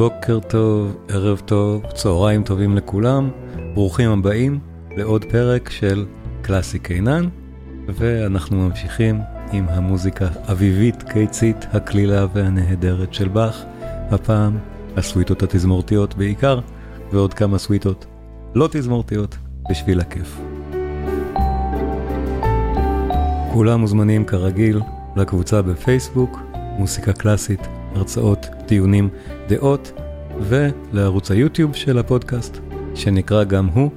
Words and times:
בוקר 0.00 0.38
טוב, 0.48 0.96
ערב 1.08 1.42
טוב, 1.44 1.82
צהריים 1.94 2.44
טובים 2.44 2.76
לכולם, 2.76 3.30
ברוכים 3.74 4.10
הבאים 4.10 4.58
לעוד 4.96 5.24
פרק 5.24 5.70
של 5.70 6.06
קלאסי 6.42 6.78
קינן, 6.78 7.28
ואנחנו 7.88 8.68
ממשיכים 8.68 9.18
עם 9.52 9.66
המוזיקה 9.68 10.28
אביבית, 10.52 11.02
קיצית, 11.02 11.66
הקלילה 11.72 12.26
והנהדרת 12.34 13.14
של 13.14 13.28
באך, 13.28 13.64
הפעם 14.10 14.58
הסוויטות 14.96 15.42
התזמורתיות 15.42 16.14
בעיקר, 16.14 16.60
ועוד 17.12 17.34
כמה 17.34 17.58
סוויטות 17.58 18.06
לא 18.54 18.68
תזמורתיות 18.72 19.36
בשביל 19.70 20.00
הכיף. 20.00 20.40
כולם 23.52 23.80
מוזמנים 23.80 24.24
כרגיל 24.24 24.80
לקבוצה 25.16 25.62
בפייסבוק, 25.62 26.38
מוסיקה 26.78 27.12
קלאסית, 27.12 27.68
הרצאות, 27.94 28.46
דיונים, 28.66 29.08
דעות, 29.50 29.92
ולערוץ 30.40 31.30
היוטיוב 31.30 31.74
של 31.74 31.98
הפודקאסט, 31.98 32.58
שנקרא 32.94 33.44
גם 33.44 33.66
הוא 33.66 33.90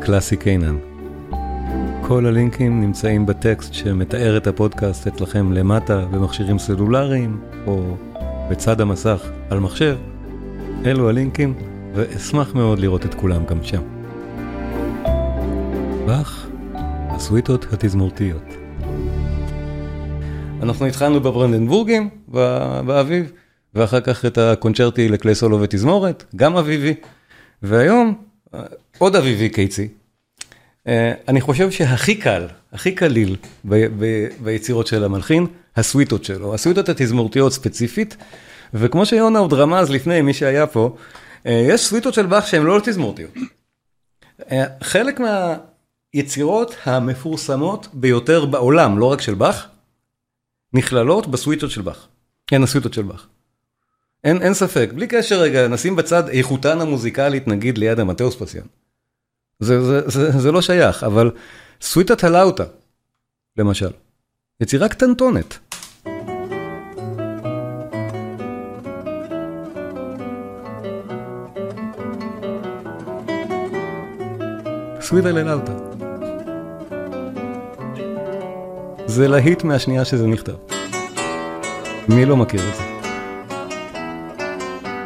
קלאסי 0.00 0.36
קיינן. 0.36 0.76
כל 2.02 2.26
הלינקים 2.26 2.80
נמצאים 2.80 3.26
בטקסט 3.26 3.74
שמתאר 3.74 4.36
את 4.36 4.46
הפודקאסט 4.46 5.06
אצלכם 5.06 5.52
למטה 5.52 6.04
במכשירים 6.10 6.58
סלולריים, 6.58 7.40
או 7.66 7.96
בצד 8.50 8.80
המסך 8.80 9.30
על 9.50 9.60
מחשב. 9.60 9.96
אלו 10.86 11.08
הלינקים, 11.08 11.54
ואשמח 11.94 12.54
מאוד 12.54 12.78
לראות 12.78 13.06
את 13.06 13.14
כולם 13.14 13.44
גם 13.44 13.58
שם. 13.62 13.82
באך, 16.06 16.48
הסוויטות 17.08 17.66
התזמורתיות. 17.72 18.54
אנחנו 20.62 20.86
התחלנו 20.86 21.20
בברנדנבורגים 21.20 22.08
באביב, 22.86 23.32
ואחר 23.74 24.00
כך 24.00 24.24
את 24.24 24.38
הקונצ'רטי 24.38 25.08
לכלי 25.08 25.34
סולו 25.34 25.60
ותזמורת, 25.60 26.24
גם 26.36 26.56
אביבי, 26.56 26.94
והיום 27.62 28.24
עוד 28.98 29.16
אביבי 29.16 29.48
קיצי. 29.48 29.88
אני 31.28 31.40
חושב 31.40 31.70
שהכי 31.70 32.14
קל, 32.14 32.48
הכי 32.72 32.92
קליל 32.92 33.36
ביצירות 34.40 34.86
של 34.86 35.04
המלחין, 35.04 35.46
הסוויטות 35.76 36.24
שלו, 36.24 36.54
הסוויטות 36.54 36.88
התזמורתיות 36.88 37.52
ספציפית, 37.52 38.16
וכמו 38.74 39.06
שיונה 39.06 39.38
עוד 39.38 39.52
רמז 39.52 39.90
לפני, 39.90 40.22
מי 40.22 40.34
שהיה 40.34 40.66
פה, 40.66 40.96
יש 41.44 41.80
סוויטות 41.86 42.14
של 42.14 42.26
באך 42.26 42.46
שהן 42.46 42.62
לא 42.62 42.80
תזמורתיות. 42.84 43.30
חלק 44.82 45.20
מהיצירות 46.14 46.76
המפורסמות 46.84 47.88
ביותר 47.92 48.44
בעולם, 48.46 48.98
לא 48.98 49.12
רק 49.12 49.20
של 49.20 49.34
באך, 49.34 49.68
נכללות 50.72 51.26
בסוויטות 51.26 51.70
של 51.70 51.82
באך. 51.82 52.06
כן, 52.46 52.62
הסוויטות 52.62 52.94
של 52.94 53.02
באך. 53.02 53.26
אין, 54.24 54.42
אין 54.42 54.54
ספק, 54.54 54.90
בלי 54.94 55.06
קשר 55.06 55.40
רגע, 55.40 55.68
נשים 55.68 55.96
בצד 55.96 56.28
איכותן 56.28 56.80
המוזיקלית 56.80 57.48
נגיד 57.48 57.78
ליד 57.78 58.00
המטאוס 58.00 58.36
פסיאן. 58.36 58.64
זה, 59.60 59.82
זה, 59.82 60.00
זה, 60.10 60.30
זה 60.30 60.52
לא 60.52 60.62
שייך, 60.62 61.04
אבל 61.04 61.30
סוויטת 61.80 62.24
הלאוטה, 62.24 62.64
למשל, 63.56 63.90
יצירה 64.60 64.88
קטנטונת. 64.88 65.58
סוויטה 75.00 75.32
ללאוטה. 75.32 75.72
זה 79.06 79.28
להיט 79.28 79.64
מהשנייה 79.64 80.04
שזה 80.04 80.26
נכתב. 80.26 80.54
מי 82.08 82.24
לא 82.24 82.36
מכיר 82.36 82.60
את 82.70 82.76
זה? 82.76 82.83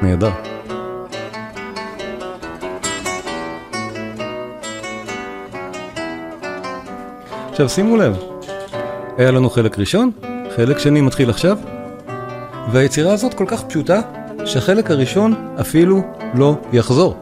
נהדר. 0.02 0.30
עכשיו 7.50 7.68
שימו 7.68 7.96
לב, 7.96 8.16
היה 9.18 9.30
לנו 9.30 9.50
חלק 9.50 9.78
ראשון, 9.78 10.10
חלק 10.56 10.78
שני 10.78 11.00
מתחיל 11.00 11.30
עכשיו, 11.30 11.58
והיצירה 12.72 13.12
הזאת 13.12 13.34
כל 13.34 13.44
כך 13.48 13.64
פשוטה, 13.64 14.00
שהחלק 14.44 14.90
הראשון 14.90 15.34
אפילו 15.60 16.02
לא 16.34 16.54
יחזור. 16.72 17.16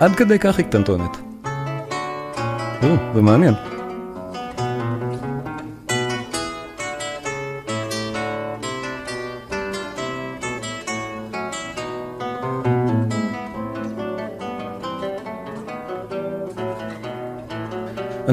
עד 0.00 0.14
כדי 0.16 0.38
כך 0.38 0.58
היא 0.58 0.66
קטנטונת. 0.66 1.16
תראו, 2.80 2.94
זה 3.14 3.22
מעניין. 3.22 3.54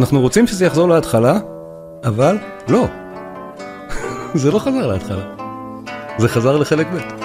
אנחנו 0.03 0.21
רוצים 0.21 0.47
שזה 0.47 0.65
יחזור 0.65 0.89
להתחלה, 0.89 1.39
אבל 2.03 2.37
לא. 2.67 2.87
זה 4.41 4.51
לא 4.51 4.59
חזר 4.59 4.87
להתחלה. 4.87 5.23
זה 6.17 6.29
חזר 6.29 6.57
לחלק 6.57 6.87
ב'. 6.87 7.22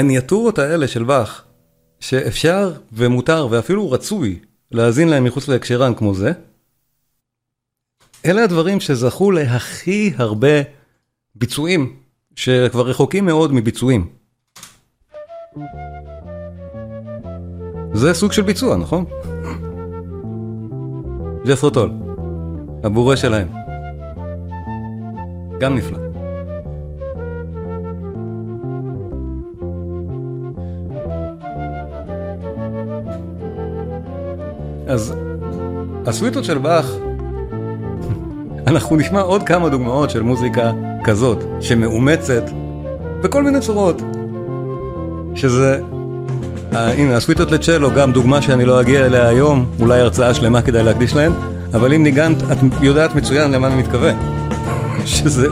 המניאטורות 0.00 0.58
האלה 0.58 0.88
של 0.88 1.04
באך, 1.04 1.44
שאפשר 2.00 2.72
ומותר 2.92 3.48
ואפילו 3.50 3.90
רצוי 3.90 4.38
להאזין 4.70 5.08
להם 5.08 5.24
מחוץ 5.24 5.48
להקשרן 5.48 5.94
כמו 5.94 6.14
זה, 6.14 6.32
אלה 8.26 8.44
הדברים 8.44 8.80
שזכו 8.80 9.30
להכי 9.30 10.12
הרבה 10.16 10.62
ביצועים, 11.34 11.96
שכבר 12.36 12.88
רחוקים 12.88 13.26
מאוד 13.26 13.52
מביצועים. 13.52 14.08
זה 17.92 18.14
סוג 18.14 18.32
של 18.32 18.42
ביצוע, 18.42 18.76
נכון? 18.76 19.04
ג'פרוטול, 21.46 21.90
הבורא 22.84 23.16
שלהם. 23.16 23.48
גם 25.60 25.76
נפלא. 25.76 26.09
אז 34.90 35.14
הסוויטות 36.06 36.44
של 36.44 36.58
באך, 36.58 36.86
אנחנו 38.66 38.96
נשמע 38.96 39.20
עוד 39.20 39.42
כמה 39.42 39.68
דוגמאות 39.68 40.10
של 40.10 40.22
מוזיקה 40.22 40.72
כזאת, 41.04 41.44
שמאומצת 41.60 42.42
בכל 43.22 43.42
מיני 43.42 43.60
צורות. 43.60 44.02
שזה, 45.34 45.80
אה, 46.72 46.92
הנה 46.92 47.16
הסוויטות 47.16 47.50
לצ'לו, 47.52 47.90
גם 47.90 48.12
דוגמה 48.12 48.42
שאני 48.42 48.64
לא 48.64 48.80
אגיע 48.80 49.06
אליה 49.06 49.28
היום, 49.28 49.66
אולי 49.80 50.00
הרצאה 50.00 50.34
שלמה 50.34 50.62
כדאי 50.62 50.84
להקדיש 50.84 51.14
להם, 51.14 51.32
אבל 51.74 51.92
אם 51.92 52.02
ניגנת, 52.02 52.42
את 52.42 52.58
יודעת 52.80 53.14
מצוין 53.14 53.50
למה 53.50 53.66
אני 53.66 53.76
מתכוון. 53.76 54.14
שזה 55.06 55.46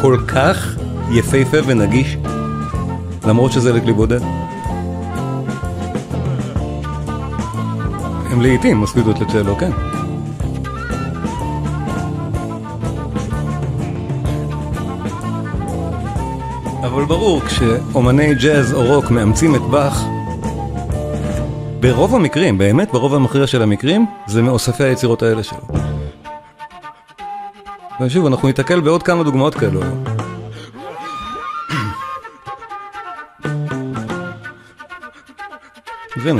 כל 0.00 0.18
כך 0.28 0.76
יפהפה 1.10 1.56
ונגיש, 1.66 2.16
למרות 3.26 3.52
שזה 3.52 3.72
לכלי 3.72 3.92
בודד. 3.92 4.20
הם 8.32 8.40
לעיתים 8.40 8.80
מספידות 8.80 9.20
לצ'לו, 9.20 9.56
כן. 9.56 9.70
אבל 16.84 17.04
ברור, 17.04 17.40
כשאומני 17.40 18.34
ג'אז 18.34 18.74
או 18.74 18.94
רוק 18.94 19.10
מאמצים 19.10 19.54
את 19.54 19.60
באך, 19.60 20.04
ברוב 21.80 22.14
המקרים, 22.14 22.58
באמת 22.58 22.92
ברוב 22.92 23.14
המכריע 23.14 23.46
של 23.46 23.62
המקרים, 23.62 24.06
זה 24.26 24.42
מאוספי 24.42 24.84
היצירות 24.84 25.22
האלה 25.22 25.42
שלו. 25.42 25.60
ושוב, 28.00 28.26
אנחנו 28.26 28.48
ניתקל 28.48 28.80
בעוד 28.80 29.02
כמה 29.02 29.22
דוגמאות 29.22 29.54
כאלו. 29.54 29.80
זה 36.22 36.32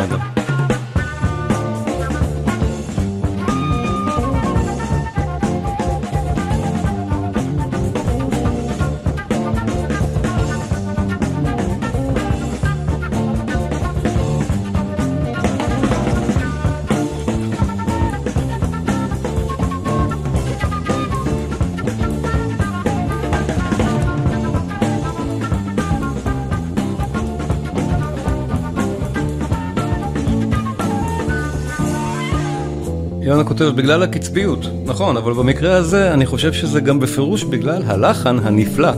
כותב 33.63 33.77
בגלל 33.77 34.03
הקצביות, 34.03 34.67
נכון, 34.87 35.17
אבל 35.17 35.33
במקרה 35.33 35.77
הזה 35.77 36.15
אני 36.15 36.27
חושב 36.27 36.53
שזה 36.53 36.81
גם 36.81 37.01
בפירוש 37.01 37.45
בגלל 37.45 37.83
הלחן 37.87 38.39
הנפלא. 38.43 38.93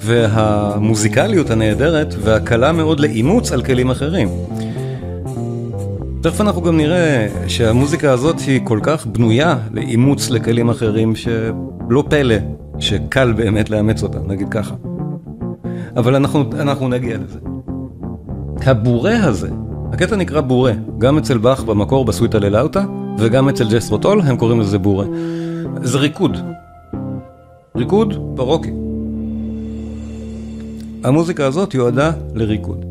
והמוזיקליות 0.00 1.50
הנהדרת 1.50 2.14
והקלה 2.20 2.72
מאוד 2.72 3.00
לאימוץ 3.00 3.52
על 3.52 3.62
כלים 3.62 3.90
אחרים. 3.90 4.28
תכף 6.22 6.40
אנחנו 6.40 6.62
גם 6.62 6.76
נראה 6.76 7.28
שהמוזיקה 7.46 8.10
הזאת 8.10 8.40
היא 8.40 8.60
כל 8.64 8.80
כך 8.82 9.06
בנויה 9.06 9.56
לאימוץ 9.72 10.30
לכלים 10.30 10.70
אחרים 10.70 11.16
שלא 11.16 12.04
פלא 12.08 12.36
שקל 12.78 13.32
באמת 13.32 13.70
לאמץ 13.70 14.02
אותה, 14.02 14.18
נגיד 14.26 14.48
ככה. 14.48 14.74
אבל 15.96 16.14
אנחנו, 16.14 16.44
אנחנו 16.60 16.88
נגיע 16.88 17.16
לזה. 17.18 17.38
הבורה 18.66 19.24
הזה, 19.24 19.48
הקטע 19.92 20.16
נקרא 20.16 20.40
בורה, 20.40 20.72
גם 20.98 21.18
אצל 21.18 21.38
באך 21.38 21.64
במקור 21.64 22.04
בסוויטה 22.04 22.38
ללאוטה 22.38 22.84
וגם 23.18 23.48
אצל 23.48 23.68
ג'ס 23.68 23.90
רוטול 23.90 24.20
הם 24.20 24.36
קוראים 24.36 24.60
לזה 24.60 24.78
בורה. 24.78 25.06
זה 25.82 25.98
ריקוד. 25.98 26.36
ריקוד 27.76 28.36
ברוקי. 28.36 28.70
המוזיקה 31.04 31.46
הזאת 31.46 31.74
יועדה 31.74 32.10
לריקוד. 32.34 32.84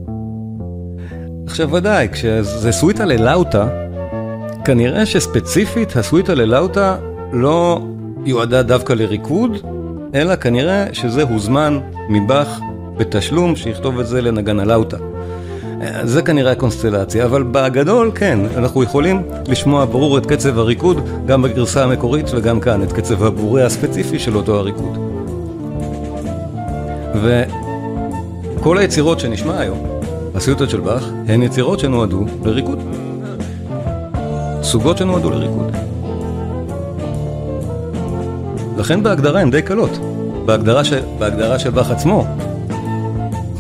עכשיו 1.47 1.71
ודאי, 1.71 2.07
כשזה 2.11 2.71
סוויטה 2.71 3.05
ללאוטה, 3.05 3.67
כנראה 4.65 5.05
שספציפית 5.05 5.95
הסוויטה 5.95 6.33
ללאוטה 6.33 6.97
לא 7.33 7.81
יועדה 8.25 8.63
דווקא 8.63 8.93
לריקוד, 8.93 9.51
אלא 10.15 10.35
כנראה 10.35 10.85
שזה 10.93 11.23
הוזמן 11.23 11.79
מבאך 12.09 12.59
בתשלום 12.97 13.55
שיכתוב 13.55 13.99
את 13.99 14.07
זה 14.07 14.21
לנגן 14.21 14.59
הלאוטה. 14.59 14.97
זה 16.03 16.21
כנראה 16.21 16.51
הקונסטלציה, 16.51 17.25
אבל 17.25 17.43
בגדול 17.51 18.11
כן, 18.15 18.39
אנחנו 18.57 18.83
יכולים 18.83 19.21
לשמוע 19.47 19.85
ברור 19.85 20.17
את 20.17 20.25
קצב 20.25 20.59
הריקוד 20.59 21.09
גם 21.25 21.41
בגרסה 21.41 21.83
המקורית 21.83 22.25
וגם 22.33 22.59
כאן, 22.59 22.83
את 22.83 22.91
קצב 22.91 23.23
הבורא 23.23 23.61
הספציפי 23.61 24.19
של 24.19 24.35
אותו 24.35 24.55
הריקוד. 24.55 24.97
וכל 28.55 28.77
היצירות 28.77 29.19
שנשמע 29.19 29.59
היום, 29.59 29.83
הסיוטות 30.35 30.69
של 30.69 30.79
באך, 30.79 31.09
הן 31.27 31.43
יצירות 31.43 31.79
שנועדו 31.79 32.25
לריקוד. 32.45 32.79
סוגות 34.61 34.97
שנועדו 34.97 35.29
לריקוד. 35.29 35.71
לכן 38.77 39.03
בהגדרה 39.03 39.41
הן 39.41 39.51
די 39.51 39.61
קלות. 39.61 39.99
בהגדרה, 40.45 40.83
ש... 40.83 40.93
בהגדרה 41.19 41.59
של 41.59 41.69
באך 41.69 41.91
עצמו, 41.91 42.27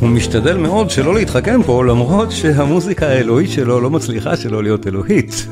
הוא 0.03 0.11
משתדל 0.11 0.57
מאוד 0.57 0.89
שלא 0.89 1.15
להתחכם 1.15 1.63
פה, 1.63 1.85
למרות 1.85 2.31
שהמוזיקה 2.31 3.07
האלוהית 3.07 3.49
שלו 3.49 3.81
לא 3.81 3.89
מצליחה 3.89 4.37
שלא 4.37 4.63
להיות 4.63 4.87
אלוהית. 4.87 5.47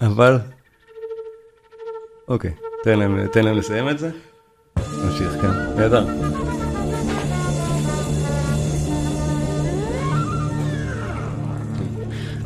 אבל... 0.00 0.38
אוקיי, 2.28 2.50
תן 2.84 2.98
להם, 2.98 3.26
תן 3.26 3.44
להם 3.44 3.56
לסיים 3.56 3.88
את 3.88 3.98
זה. 3.98 4.10
נמשיך, 4.76 5.32
כן. 5.40 5.50
נהדר. 5.76 6.06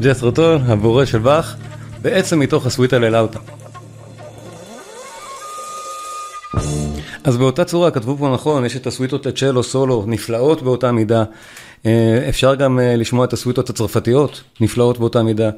ג'ס 0.00 0.22
רוטון, 0.22 0.62
הבורא 0.66 1.04
של 1.04 1.18
באך, 1.18 1.56
בעצם 2.02 2.38
מתוך 2.38 2.66
הסוויטה 2.66 2.98
ללאוטה. 2.98 3.59
אז 7.24 7.36
באותה 7.36 7.64
צורה 7.64 7.90
כתבו 7.90 8.16
פה 8.16 8.28
נכון, 8.34 8.64
יש 8.64 8.76
את 8.76 8.86
הסוויטות 8.86 9.26
לצ'לו 9.26 9.62
סולו, 9.62 10.04
נפלאות 10.06 10.62
באותה 10.62 10.92
מידה. 10.92 11.24
אה, 11.86 12.26
אפשר 12.28 12.54
גם 12.54 12.80
אה, 12.80 12.96
לשמוע 12.96 13.24
את 13.24 13.32
הסוויטות 13.32 13.70
הצרפתיות, 13.70 14.42
נפלאות 14.60 14.98
באותה 14.98 15.22
מידה. 15.22 15.50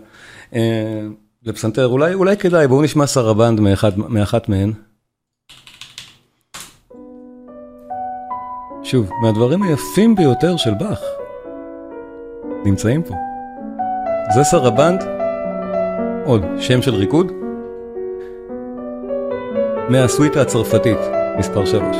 אה, 0.55 1.01
לפסנתר, 1.43 1.87
אולי, 1.87 2.15
אולי 2.15 2.37
כדאי, 2.37 2.69
בואו 2.69 2.83
נשמע 2.83 3.07
סרבנד 3.07 3.61
מאחד, 3.61 3.99
מאחת 3.99 4.49
מהן. 4.49 4.73
שוב, 8.83 9.11
מהדברים 9.23 9.63
היפים 9.63 10.15
ביותר 10.15 10.57
של 10.57 10.75
באך, 10.75 11.01
נמצאים 12.65 13.03
פה. 13.03 13.15
זה 14.35 14.45
סרבנד, 14.45 15.05
עוד 16.25 16.43
שם 16.61 16.83
של 16.83 16.95
ריקוד, 16.95 17.27
מהסוויטה 19.89 20.41
הצרפתית, 20.41 21.22
מספר 21.39 21.65
3. 21.65 21.97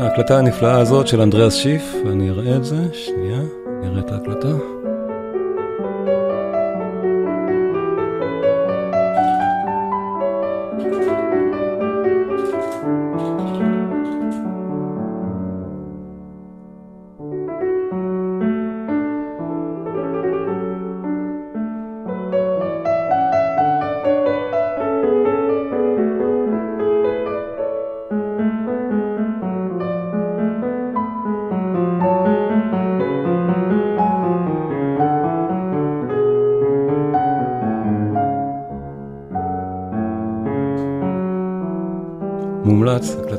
ההקלטה 0.00 0.38
הנפלאה 0.38 0.80
הזאת 0.80 1.06
של 1.06 1.20
אנדריאס 1.20 1.54
שיף, 1.54 1.94
אני 2.10 2.30
אראה 2.30 2.56
את 2.56 2.64
זה, 2.64 2.76
שנייה. 2.92 3.40
נראה 3.82 4.00
את 4.00 4.12
ההקלטה. 4.12 4.75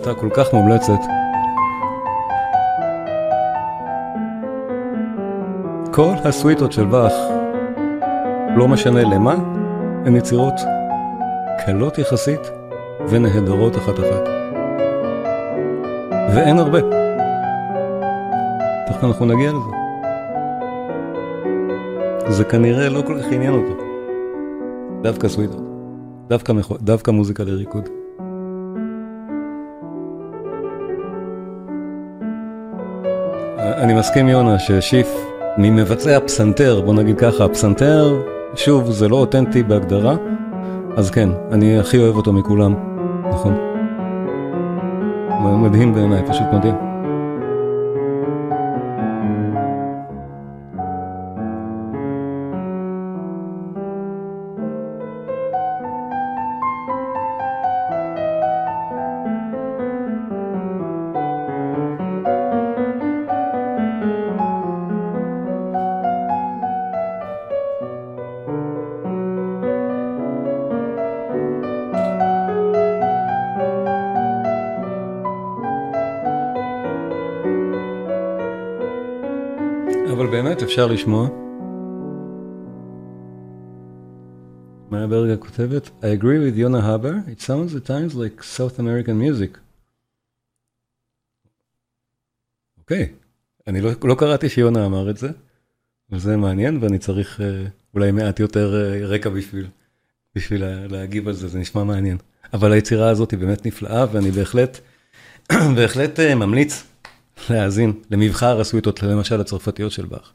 הקלטה 0.07 0.19
כל 0.19 0.29
כך 0.33 0.53
מומלצת. 0.53 0.99
כל 5.91 6.13
הסוויטות 6.23 6.71
של 6.71 6.85
באך, 6.85 7.13
לא 8.55 8.67
משנה 8.67 9.03
למה, 9.03 9.33
הן 10.05 10.15
יצירות 10.15 10.53
קלות 11.65 11.97
יחסית 11.97 12.51
ונהדרות 13.09 13.75
אחת-אחת. 13.75 14.29
ואין 16.35 16.59
הרבה. 16.59 16.79
תכף 18.87 19.03
אנחנו 19.03 19.25
נגיע 19.25 19.51
לזה. 19.51 19.77
זה 22.27 22.43
כנראה 22.43 22.89
לא 22.89 23.01
כל 23.01 23.19
כך 23.19 23.31
עניין 23.31 23.53
אותו. 23.53 23.73
דווקא 25.01 25.27
סוויטות. 25.27 25.61
דווקא, 26.27 26.53
דווקא 26.81 27.11
מוזיקה 27.11 27.43
לריקוד. 27.43 28.06
אני 33.77 33.93
מסכים 33.93 34.29
יונה 34.29 34.59
ששיף 34.59 35.07
ממבצע 35.57 36.19
פסנתר, 36.19 36.81
בוא 36.81 36.93
נגיד 36.93 37.19
ככה, 37.19 37.45
הפסנתר, 37.45 38.21
שוב, 38.55 38.91
זה 38.91 39.07
לא 39.07 39.15
אותנטי 39.15 39.63
בהגדרה, 39.63 40.15
אז 40.97 41.11
כן, 41.11 41.29
אני 41.51 41.79
הכי 41.79 41.97
אוהב 41.97 42.15
אותו 42.15 42.33
מכולם, 42.33 42.75
נכון. 43.29 43.55
מדהים 45.43 45.93
בעיניי, 45.93 46.21
פשוט 46.27 46.47
מדהים. 46.53 46.86
אפשר 80.77 80.87
לשמוע. 80.87 81.29
מאיה 84.91 85.07
ברגה 85.07 85.37
כותבת, 85.37 85.87
I 85.87 86.21
agree 86.21 86.23
with 86.23 86.55
יונה 86.55 86.93
הבר, 86.93 87.11
it 87.11 87.41
sounds 87.41 87.75
at 87.75 87.87
times 87.87 88.13
like 88.13 88.41
South 88.41 88.79
American 88.79 89.15
music. 89.21 89.57
אוקיי, 92.77 93.03
okay. 93.03 93.25
אני 93.67 93.81
לא, 93.81 93.91
לא 94.03 94.15
קראתי 94.15 94.49
שיונה 94.49 94.85
אמר 94.85 95.09
את 95.09 95.17
זה, 95.17 95.29
וזה 96.11 96.37
מעניין, 96.37 96.77
ואני 96.81 96.99
צריך 96.99 97.41
אולי 97.93 98.11
מעט 98.11 98.39
יותר 98.39 98.73
רקע 99.03 99.29
בשביל, 99.29 99.67
בשביל 100.35 100.63
להגיב 100.87 101.27
על 101.27 101.33
זה, 101.33 101.47
זה 101.47 101.59
נשמע 101.59 101.83
מעניין. 101.83 102.17
אבל 102.53 102.71
היצירה 102.71 103.09
הזאת 103.09 103.31
היא 103.31 103.39
באמת 103.39 103.65
נפלאה, 103.65 104.05
ואני 104.11 104.31
בהחלט, 104.31 104.79
בהחלט 105.77 106.19
ממליץ 106.19 106.83
להאזין 107.49 107.93
למבחר 108.11 108.61
הסוויטות, 108.61 109.03
למשל 109.03 109.41
הצרפתיות 109.41 109.91
של 109.91 110.05
באך. 110.05 110.33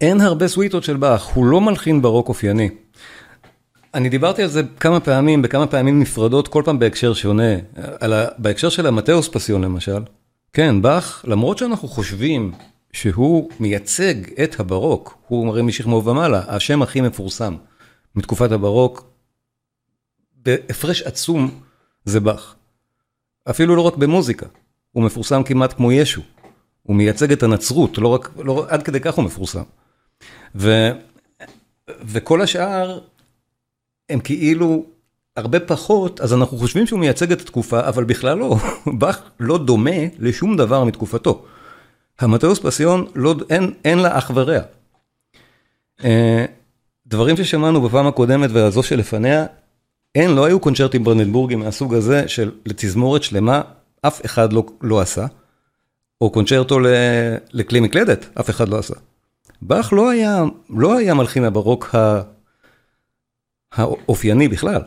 אין 0.00 0.20
הרבה 0.20 0.48
סוויטות 0.48 0.84
של 0.84 0.96
באך, 0.96 1.24
הוא 1.26 1.46
לא 1.46 1.60
מלחין 1.60 2.02
ברוק 2.02 2.28
אופייני. 2.28 2.68
אני 3.94 4.08
דיברתי 4.08 4.42
על 4.42 4.48
זה 4.48 4.62
כמה 4.80 5.00
פעמים, 5.00 5.42
בכמה 5.42 5.66
פעמים 5.66 6.00
נפרדות, 6.00 6.48
כל 6.48 6.62
פעם 6.64 6.78
בהקשר 6.78 7.14
שונה. 7.14 7.54
על 8.00 8.12
ה... 8.12 8.26
בהקשר 8.38 8.68
של 8.68 8.86
המטאוס 8.86 9.28
פסיון 9.28 9.62
למשל, 9.62 10.02
כן, 10.52 10.82
באך, 10.82 11.24
למרות 11.28 11.58
שאנחנו 11.58 11.88
חושבים 11.88 12.52
שהוא 12.92 13.50
מייצג 13.60 14.14
את 14.42 14.60
הברוק, 14.60 15.18
הוא 15.28 15.46
מראה 15.46 15.62
משכמו 15.62 16.04
ומעלה, 16.04 16.42
השם 16.46 16.82
הכי 16.82 17.00
מפורסם 17.00 17.56
מתקופת 18.14 18.52
הברוק, 18.52 19.10
בהפרש 20.36 21.02
עצום 21.02 21.60
זה 22.04 22.20
באך. 22.20 22.54
אפילו 23.50 23.76
לא 23.76 23.82
רק 23.82 23.96
במוזיקה, 23.96 24.46
הוא 24.92 25.04
מפורסם 25.04 25.42
כמעט 25.42 25.72
כמו 25.72 25.92
ישו. 25.92 26.22
הוא 26.82 26.96
מייצג 26.96 27.32
את 27.32 27.42
הנצרות, 27.42 27.98
לא 27.98 28.08
רק, 28.08 28.30
לא, 28.36 28.66
עד 28.68 28.82
כדי 28.82 29.00
כך 29.00 29.14
הוא 29.14 29.24
מפורסם. 29.24 29.62
ו, 30.54 30.90
וכל 31.88 32.42
השאר 32.42 32.98
הם 34.10 34.20
כאילו 34.20 34.84
הרבה 35.36 35.60
פחות, 35.60 36.20
אז 36.20 36.34
אנחנו 36.34 36.58
חושבים 36.58 36.86
שהוא 36.86 37.00
מייצג 37.00 37.32
את 37.32 37.40
התקופה, 37.40 37.88
אבל 37.88 38.04
בכלל 38.04 38.38
לא, 38.38 38.56
באך 38.98 39.22
לא 39.40 39.58
דומה 39.58 40.00
לשום 40.18 40.56
דבר 40.56 40.84
מתקופתו. 40.84 41.44
המטאוס 42.20 42.58
פסיון, 42.58 43.06
לא, 43.14 43.34
אין, 43.50 43.72
אין 43.84 43.98
לה 43.98 44.18
אח 44.18 44.30
ורע. 44.34 44.58
אה, 46.04 46.44
דברים 47.06 47.36
ששמענו 47.36 47.80
בפעם 47.80 48.06
הקודמת 48.06 48.50
והזו 48.52 48.82
שלפניה, 48.82 49.46
אין, 50.14 50.30
לא 50.30 50.44
היו 50.44 50.60
קונצ'רטים 50.60 51.04
ברנדבורגים 51.04 51.58
מהסוג 51.58 51.94
הזה 51.94 52.28
של 52.28 52.50
לתזמורת 52.66 53.22
שלמה, 53.22 53.62
אף 54.02 54.24
אחד 54.24 54.52
לא, 54.52 54.66
לא 54.82 55.00
עשה, 55.00 55.26
או 56.20 56.30
קונצ'רטו 56.30 56.78
לכלי 57.52 57.80
מקלדת, 57.80 58.28
אף 58.40 58.50
אחד 58.50 58.68
לא 58.68 58.78
עשה. 58.78 58.94
באך 59.62 59.92
לא 59.92 60.10
היה, 60.10 60.44
לא 60.70 60.98
היה 60.98 61.14
מלחין 61.14 61.44
הברוק 61.44 61.94
האופייני 63.72 64.48
בכלל. 64.48 64.82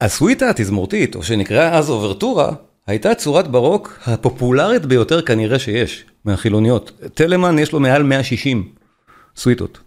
הסוויטה 0.00 0.50
התזמורתית, 0.50 1.16
או 1.16 1.22
שנקראה 1.22 1.78
אז 1.78 1.90
אוברטורה, 1.90 2.52
הייתה 2.86 3.14
צורת 3.14 3.48
ברוק 3.48 3.98
הפופולרית 4.06 4.86
ביותר 4.86 5.22
כנראה 5.22 5.58
שיש, 5.58 6.04
מהחילוניות. 6.24 6.92
טלמן 7.14 7.58
יש 7.58 7.72
לו 7.72 7.80
מעל 7.80 8.02
160 8.02 8.72
סוויטות. 9.36 9.78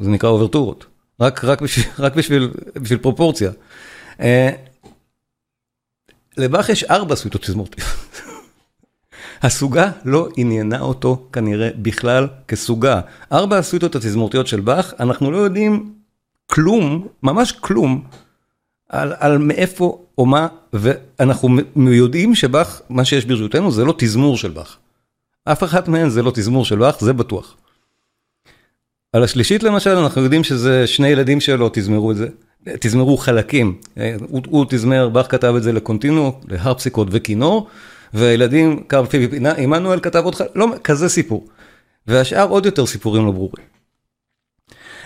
זה 0.00 0.10
נקרא 0.10 0.28
אוברטורות. 0.30 0.86
רק, 1.20 1.44
רק, 1.44 1.62
בשביל, 1.62 1.86
רק 1.98 2.16
בשביל, 2.16 2.50
בשביל 2.74 2.98
פרופורציה. 2.98 3.50
לבאך 6.38 6.68
יש 6.68 6.84
ארבע 6.84 7.16
סוויטות 7.16 7.42
תזמורתיות. 7.42 7.88
הסוגה 9.42 9.90
לא 10.04 10.28
עניינה 10.36 10.80
אותו 10.80 11.28
כנראה 11.32 11.68
בכלל 11.82 12.26
כסוגה. 12.48 13.00
ארבע 13.32 13.58
הסוויטות 13.58 13.96
התזמורתיות 13.96 14.46
של 14.46 14.60
באך, 14.60 14.94
אנחנו 15.00 15.30
לא 15.30 15.36
יודעים 15.36 15.92
כלום, 16.46 17.06
ממש 17.22 17.52
כלום, 17.52 18.04
על, 18.88 19.12
על 19.18 19.38
מאיפה 19.38 20.04
או 20.18 20.26
מה, 20.26 20.48
ואנחנו 20.72 21.48
יודעים 21.76 22.34
שבאך, 22.34 22.80
מה 22.88 23.04
שיש 23.04 23.24
ברשותנו 23.24 23.72
זה 23.72 23.84
לא 23.84 23.94
תזמור 23.98 24.36
של 24.36 24.50
באך. 24.50 24.76
אף 25.44 25.64
אחת 25.64 25.88
מהן 25.88 26.08
זה 26.08 26.22
לא 26.22 26.30
תזמור 26.30 26.64
של 26.64 26.78
באך, 26.78 27.00
זה 27.00 27.12
בטוח. 27.12 27.56
על 29.12 29.22
השלישית 29.24 29.62
למשל, 29.62 29.90
אנחנו 29.90 30.22
יודעים 30.22 30.44
שזה 30.44 30.86
שני 30.86 31.08
ילדים 31.08 31.40
שלו 31.40 31.70
תזמרו 31.72 32.10
את 32.10 32.16
זה. 32.16 32.28
תזמרו 32.64 33.16
חלקים, 33.16 33.78
הוא, 34.28 34.42
הוא 34.48 34.66
תזמר, 34.68 35.08
באך 35.08 35.30
כתב 35.30 35.54
את 35.56 35.62
זה 35.62 35.72
לקונטינו, 35.72 36.40
להרפסיקות 36.48 37.08
וכינור. 37.10 37.68
והילדים, 38.14 38.82
קרל 38.86 39.06
פיליפ, 39.06 39.30
עמנואל 39.56 40.00
כתב 40.00 40.22
עוד, 40.24 40.34
לא, 40.54 40.66
כזה 40.84 41.08
סיפור. 41.08 41.46
והשאר 42.06 42.48
עוד 42.48 42.66
יותר 42.66 42.86
סיפורים 42.86 43.26
לא 43.26 43.32
ברורים. 43.32 43.66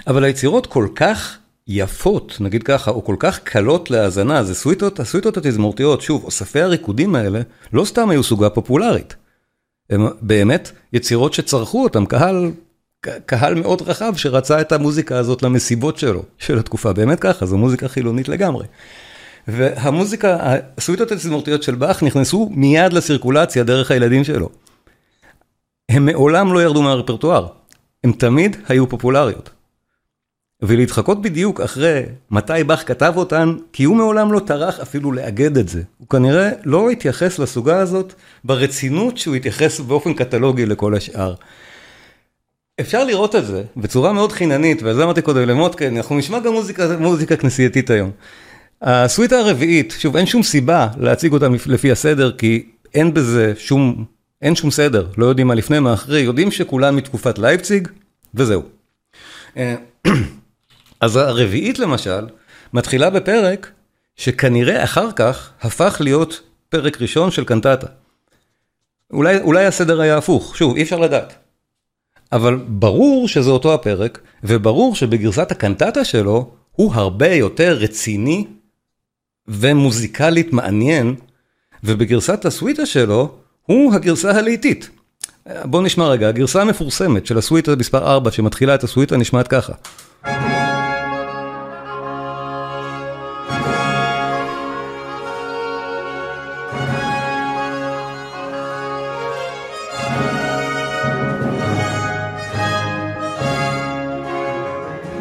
אבל 0.06 0.25
היצירות 0.25 0.66
כל 0.66 0.88
כך 0.94 1.38
יפות, 1.68 2.37
נגיד 2.40 2.62
ככה, 2.62 2.90
או 2.90 3.04
כל 3.04 3.16
כך 3.18 3.38
קלות 3.38 3.90
להאזנה, 3.90 4.44
זה 4.44 4.54
סוויטות, 4.54 5.00
הסוויטות 5.00 5.37
התזמורתיות, 5.37 6.00
שוב, 6.00 6.25
אוספי 6.25 6.61
הריקודים 6.61 7.14
האלה, 7.14 7.40
לא 7.73 7.85
סתם 7.85 8.11
היו 8.11 8.23
סוגה 8.23 8.50
פופולרית. 8.50 9.16
הם 9.90 10.09
באמת 10.21 10.73
יצירות 10.92 11.35
שצרכו 11.35 11.82
אותם, 11.82 12.06
קהל, 12.06 12.50
קהל 13.26 13.54
מאוד 13.54 13.82
רחב 13.82 14.12
שרצה 14.16 14.61
את 14.61 14.73
המוזיקה 14.73 15.18
הזאת 15.18 15.42
למסיבות 15.42 15.99
שלו, 15.99 16.23
של 16.38 16.59
התקופה, 16.59 16.92
באמת 16.92 17.21
ככה, 17.21 17.47
זו 17.47 17.59
מוזיקה 17.59 17.88
חילונית 17.88 18.28
לגמרי. 18.28 18.66
והמוזיקה, 19.49 20.56
הסוויטות 20.78 21.12
התזמורתיות 21.12 21.62
של 21.62 21.75
באך 21.75 22.02
נכנסו 22.02 22.49
מיד 22.52 22.92
לסירקולציה 22.92 23.64
דרך 23.64 23.90
הילדים 23.90 24.25
שלו. 24.25 24.49
הם 25.88 26.06
מעולם 26.06 26.52
לא 26.52 26.62
ירדו 26.62 26.82
מהרפרטואר, 26.82 27.47
הם 28.04 28.12
תמיד 28.12 28.56
היו 28.68 28.88
פופולריות. 28.88 29.50
ולהתחקות 30.62 31.23
בדיוק 31.23 31.61
אחרי 31.61 32.02
מתי 32.30 32.64
באך 32.66 32.88
כתב 32.88 33.12
אותן, 33.16 33.54
כי 33.73 33.85
הוא 33.85 33.97
מעולם 33.97 34.32
לא 34.32 34.40
טרח 34.40 34.80
אפילו 34.80 35.12
לאגד 35.12 35.59
את 35.59 35.68
זה. 35.68 35.82
הוא 35.99 36.09
כנראה 36.09 36.50
לא 36.64 36.90
התייחס 36.90 37.38
לסוגה 37.38 37.78
הזאת 37.78 38.14
ברצינות 38.44 39.18
שהוא 39.18 39.35
התייחס 39.35 39.80
באופן 39.80 40.14
קטלוגי 40.14 40.66
לכל 40.66 40.94
השאר. 40.94 41.35
אפשר 42.81 43.05
לראות 43.05 43.37
את 43.37 43.47
זה 43.47 43.62
בצורה 43.76 44.12
מאוד 44.12 44.33
חיננית, 44.33 44.81
וזה 44.85 45.05
אמרתי 45.05 45.23
קודם 45.23 45.49
למוטקן, 45.49 45.97
אנחנו 45.97 46.19
נשמע 46.19 46.41
גם 46.41 46.52
מוזיקה, 46.52 46.97
מוזיקה 46.99 47.37
כנסייתית 47.37 47.91
היום. 47.91 48.11
הסוויטה 48.83 49.38
הרביעית, 49.38 49.95
שוב, 49.99 50.17
אין 50.17 50.26
שום 50.26 50.43
סיבה 50.43 50.88
להציג 50.99 51.33
אותה 51.33 51.47
לפי 51.67 51.93
הסדר, 51.93 52.33
כי 52.33 52.67
אין 52.95 53.14
בזה 53.14 53.52
שום, 53.57 54.05
אין 54.43 54.57
שום 54.57 54.71
סדר, 54.71 55.07
לא 55.17 55.26
יודעים 55.26 55.47
מה 55.47 55.55
לפני, 55.55 55.79
מה 55.79 55.95
אחרי, 55.95 56.21
יודעים 56.21 56.50
שכולם 56.50 56.97
מתקופת 56.97 57.38
לייפציג, 57.38 57.88
וזהו. 58.35 58.62
אה, 59.57 59.75
אז 61.00 61.17
הרביעית 61.17 61.79
למשל, 61.79 62.26
מתחילה 62.73 63.11
בפרק 63.11 63.71
שכנראה 64.17 64.85
אחר 64.85 65.12
כך 65.12 65.50
הפך 65.61 65.97
להיות 66.00 66.41
פרק 66.69 67.00
ראשון 67.02 67.31
של 67.31 67.45
קנטטה. 67.45 67.87
אולי, 69.12 69.41
אולי 69.41 69.67
הסדר 69.67 70.00
היה 70.00 70.19
הפוך, 70.19 70.57
שוב, 70.57 70.76
אי 70.76 70.83
אפשר 70.83 70.99
לדעת. 70.99 71.41
אבל 72.32 72.56
ברור 72.68 73.28
שזה 73.28 73.50
אותו 73.50 73.74
הפרק, 73.74 74.20
וברור 74.44 74.94
שבגרסת 74.94 75.50
הקנטטה 75.50 76.04
שלו, 76.04 76.50
הוא 76.72 76.94
הרבה 76.94 77.34
יותר 77.34 77.76
רציני 77.80 78.46
ומוזיקלית 79.48 80.52
מעניין, 80.52 81.14
ובגרסת 81.84 82.44
הסוויטה 82.44 82.86
שלו, 82.86 83.34
הוא 83.66 83.94
הגרסה 83.94 84.30
הלהיטית. 84.30 84.90
בואו 85.64 85.82
נשמע 85.82 86.08
רגע, 86.08 86.28
הגרסה 86.28 86.62
המפורסמת 86.62 87.26
של 87.26 87.38
הסוויטה 87.38 87.76
מספר 87.76 88.12
4 88.12 88.30
שמתחילה 88.30 88.74
את 88.74 88.84
הסוויטה 88.84 89.16
נשמעת 89.16 89.48
ככה. 89.48 89.72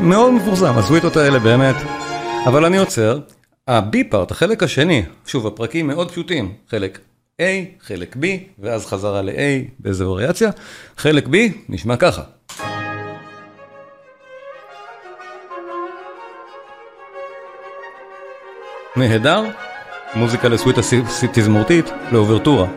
מאוד 0.01 0.33
מפורסם, 0.33 0.77
הסוויטות 0.77 1.17
האלה 1.17 1.39
באמת, 1.39 1.75
אבל 2.45 2.65
אני 2.65 2.77
עוצר, 2.77 3.19
ה-B 3.67 3.97
פארט, 4.09 4.31
החלק 4.31 4.63
השני, 4.63 5.03
שוב, 5.25 5.47
הפרקים 5.47 5.87
מאוד 5.87 6.11
פשוטים, 6.11 6.53
חלק 6.69 6.99
A, 7.41 7.43
חלק 7.81 8.15
B, 8.15 8.25
ואז 8.59 8.85
חזרה 8.85 9.21
ל-A 9.21 9.69
באיזה 9.79 10.09
וריאציה, 10.09 10.49
חלק 10.97 11.27
B 11.27 11.35
נשמע 11.69 11.95
ככה. 11.97 12.21
נהדר, 18.95 19.43
מוזיקה 20.15 20.47
לסוויטה 20.47 20.81
תזמורתית, 21.33 21.85
לאוברטורה. 22.11 22.67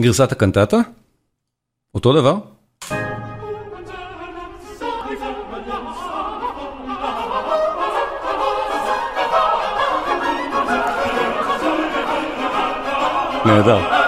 גרסת 0.00 0.32
הקנטטה, 0.32 0.76
אותו 1.94 2.12
דבר. 2.12 2.36
נהדר. 13.44 14.01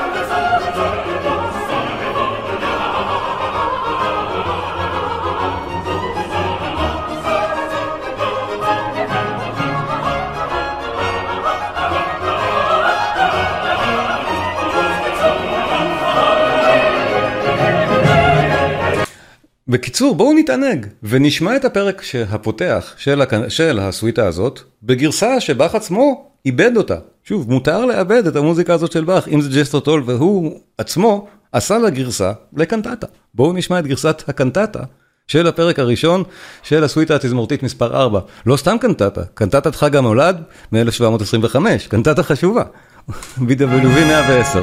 בקיצור, 19.75 20.14
בואו 20.14 20.33
נתענג 20.33 20.87
ונשמע 21.02 21.57
את 21.57 21.64
הפרק 21.64 22.02
הפותח 22.31 22.95
של, 22.97 23.21
הק... 23.21 23.49
של 23.49 23.78
הסוויטה 23.78 24.26
הזאת 24.26 24.61
בגרסה 24.83 25.40
שבאך 25.40 25.75
עצמו 25.75 26.31
עיבד 26.47 26.76
אותה. 26.76 26.97
שוב, 27.25 27.50
מותר 27.50 27.87
לעבד 27.87 28.26
את 28.26 28.37
המוזיקה 28.37 28.75
הזאת 28.75 28.93
של 28.93 29.04
באך, 29.04 29.28
אם 29.28 29.40
זה 29.40 29.61
Jethro 29.61 29.81
Tull 29.81 30.03
והוא 30.07 30.61
עצמו 30.78 31.28
עשה 31.52 31.78
לה 31.78 31.90
גרסה 31.90 32.33
לקנטטה. 32.57 33.07
בואו 33.35 33.52
נשמע 33.52 33.78
את 33.78 33.87
גרסת 33.87 34.23
הקנטטה 34.28 34.83
של 35.26 35.47
הפרק 35.47 35.78
הראשון 35.78 36.23
של 36.62 36.85
הסוויטה 36.85 37.14
התזמורתית 37.14 37.62
מספר 37.62 37.97
4. 37.97 38.21
לא 38.47 38.57
סתם 38.57 38.76
קנטטה, 38.81 39.23
קנטטת 39.35 39.75
חג 39.75 39.97
המולד 39.97 40.43
מ-1725, 40.73 41.57
קנטטה 41.88 42.23
חשובה. 42.23 42.62
BWV 43.49 44.04
110. 44.07 44.62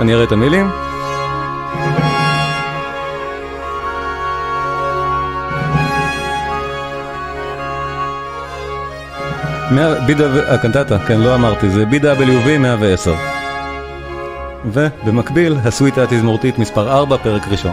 אני 0.00 0.14
אראה 0.14 0.24
את 0.24 0.32
המילים. 0.32 0.66
הקנטטה, 10.48 10.98
כן, 10.98 11.20
לא 11.20 11.34
אמרתי, 11.34 11.70
זה 11.70 11.84
BWV 11.84 12.58
110. 12.58 13.14
ובמקביל, 14.64 15.56
הסוויטה 15.64 16.02
התזמורתית 16.02 16.58
מספר 16.58 16.92
4, 16.92 17.16
פרק 17.16 17.48
ראשון. 17.48 17.72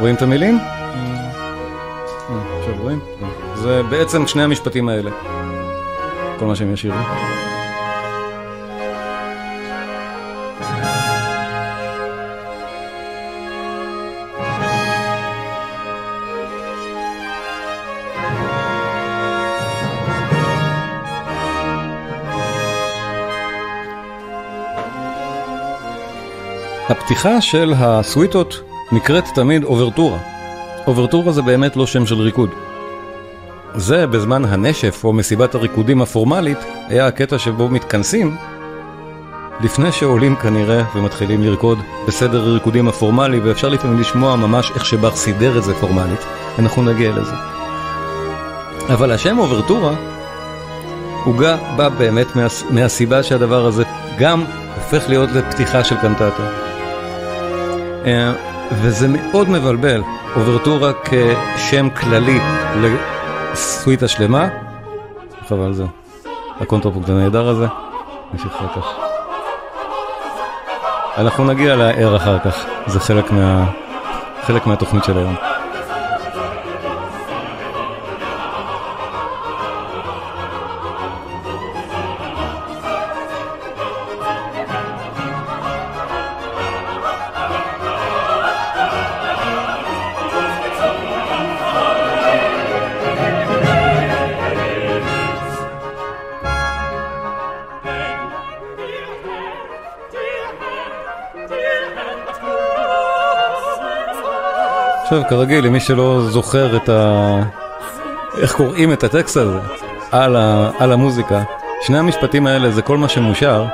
רואים 0.00 0.14
את 0.14 0.22
המילים? 0.22 0.58
עכשיו 2.58 2.74
רואים? 2.78 3.00
זה 3.54 3.82
בעצם 3.90 4.26
שני 4.26 4.42
המשפטים 4.42 4.88
האלה. 4.88 5.10
כל 6.38 6.46
מה 6.46 6.56
שהם 6.56 6.72
ישירו. 6.72 6.96
הפתיחה 26.90 27.40
של 27.40 27.74
הסוויטות 27.76 28.60
נקראת 28.92 29.24
תמיד 29.34 29.64
אוברטורה. 29.64 30.18
אוברטורה 30.86 31.32
זה 31.32 31.42
באמת 31.42 31.76
לא 31.76 31.86
שם 31.86 32.06
של 32.06 32.14
ריקוד. 32.14 32.50
זה 33.74 34.06
בזמן 34.06 34.44
הנשף 34.44 35.04
או 35.04 35.12
מסיבת 35.12 35.54
הריקודים 35.54 36.02
הפורמלית 36.02 36.58
היה 36.88 37.06
הקטע 37.06 37.38
שבו 37.38 37.68
מתכנסים 37.68 38.36
לפני 39.60 39.92
שעולים 39.92 40.36
כנראה 40.36 40.82
ומתחילים 40.94 41.42
לרקוד 41.42 41.78
בסדר 42.08 42.48
הריקודים 42.48 42.88
הפורמלי 42.88 43.40
ואפשר 43.40 43.68
לפעמים 43.68 44.00
לשמוע 44.00 44.36
ממש 44.36 44.70
איך 44.74 44.84
שבאך 44.84 45.16
סידר 45.16 45.58
את 45.58 45.64
זה 45.64 45.74
פורמלית, 45.74 46.20
אנחנו 46.58 46.82
נגיע 46.82 47.12
לזה. 47.12 47.34
אבל 48.88 49.12
השם 49.12 49.38
אוברטורה 49.38 49.94
הוא 51.24 51.36
גם 51.38 51.58
בא 51.76 51.88
באמת 51.88 52.36
מה, 52.36 52.46
מהסיבה 52.70 53.22
שהדבר 53.22 53.66
הזה 53.66 53.84
גם 54.18 54.44
הופך 54.74 55.08
להיות 55.08 55.30
לפתיחה 55.32 55.84
של 55.84 55.96
קנטטה. 55.96 56.69
אה, 58.06 58.32
וזה 58.72 59.08
מאוד 59.08 59.48
מבלבל, 59.48 60.02
אוברטורה 60.36 60.92
כשם 61.04 61.90
כללי 61.90 62.40
לסוויטה 62.82 64.08
שלמה, 64.08 64.48
חבל 65.48 65.72
זה, 65.72 65.84
הקונטרפונקט 66.60 67.08
הנהדר 67.08 67.48
הזה, 67.48 67.66
נמשיך 68.32 68.52
אחר 68.56 68.80
כך. 68.80 68.86
אנחנו 71.18 71.44
נגיע 71.44 71.76
ל 71.76 71.86
air 71.86 72.16
אחר 72.16 72.38
כך, 72.38 72.64
זה 72.86 73.00
חלק, 73.00 73.30
מה, 73.30 73.64
חלק 74.42 74.66
מהתוכנית 74.66 75.04
של 75.04 75.18
היום. 75.18 75.49
עכשיו, 105.12 105.28
כרגיל, 105.28 105.64
למי 105.64 105.80
שלא 105.80 106.20
זוכר 106.28 106.76
את 106.76 106.88
ה... 106.88 107.36
איך 108.38 108.56
קוראים 108.56 108.92
את 108.92 109.04
הטקסט 109.04 109.36
הזה 109.36 109.58
על, 110.12 110.36
ה... 110.36 110.70
על 110.78 110.92
המוזיקה, 110.92 111.42
שני 111.82 111.98
המשפטים 111.98 112.46
האלה 112.46 112.70
זה 112.70 112.82
כל 112.82 112.98
מה 112.98 113.08
שמושר, 113.08 113.64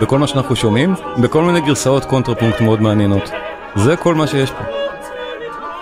וכל 0.00 0.18
מה 0.18 0.26
שאנחנו 0.26 0.56
שומעים, 0.56 0.94
בכל 1.18 1.42
מיני 1.42 1.60
גרסאות 1.60 2.04
קונטרפונקט 2.04 2.60
מאוד 2.60 2.82
מעניינות. 2.82 3.30
זה 3.74 3.96
כל 3.96 4.14
מה 4.14 4.26
שיש 4.26 4.50
פה. 4.50 4.64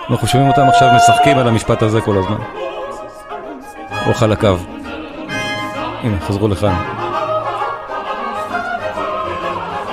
אנחנו 0.09 0.27
שומעים 0.27 0.49
אותם 0.49 0.67
עכשיו 0.67 0.89
משחקים 0.95 1.37
על 1.37 1.47
המשפט 1.47 1.81
הזה 1.81 2.01
כל 2.01 2.17
הזמן. 2.17 2.37
או 4.07 4.13
חלקיו. 4.13 4.59
הנה, 6.03 6.19
חזרו 6.27 6.47
לכאן. 6.47 6.75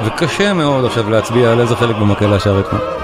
וקשה 0.05 0.53
מאוד 0.53 0.85
עכשיו 0.85 1.11
להצביע 1.11 1.53
על 1.53 1.61
איזה 1.61 1.77
חלק 1.77 1.97
במקהלה 1.97 2.41
שר 2.41 2.61
את 2.61 2.76
מה. 2.76 3.00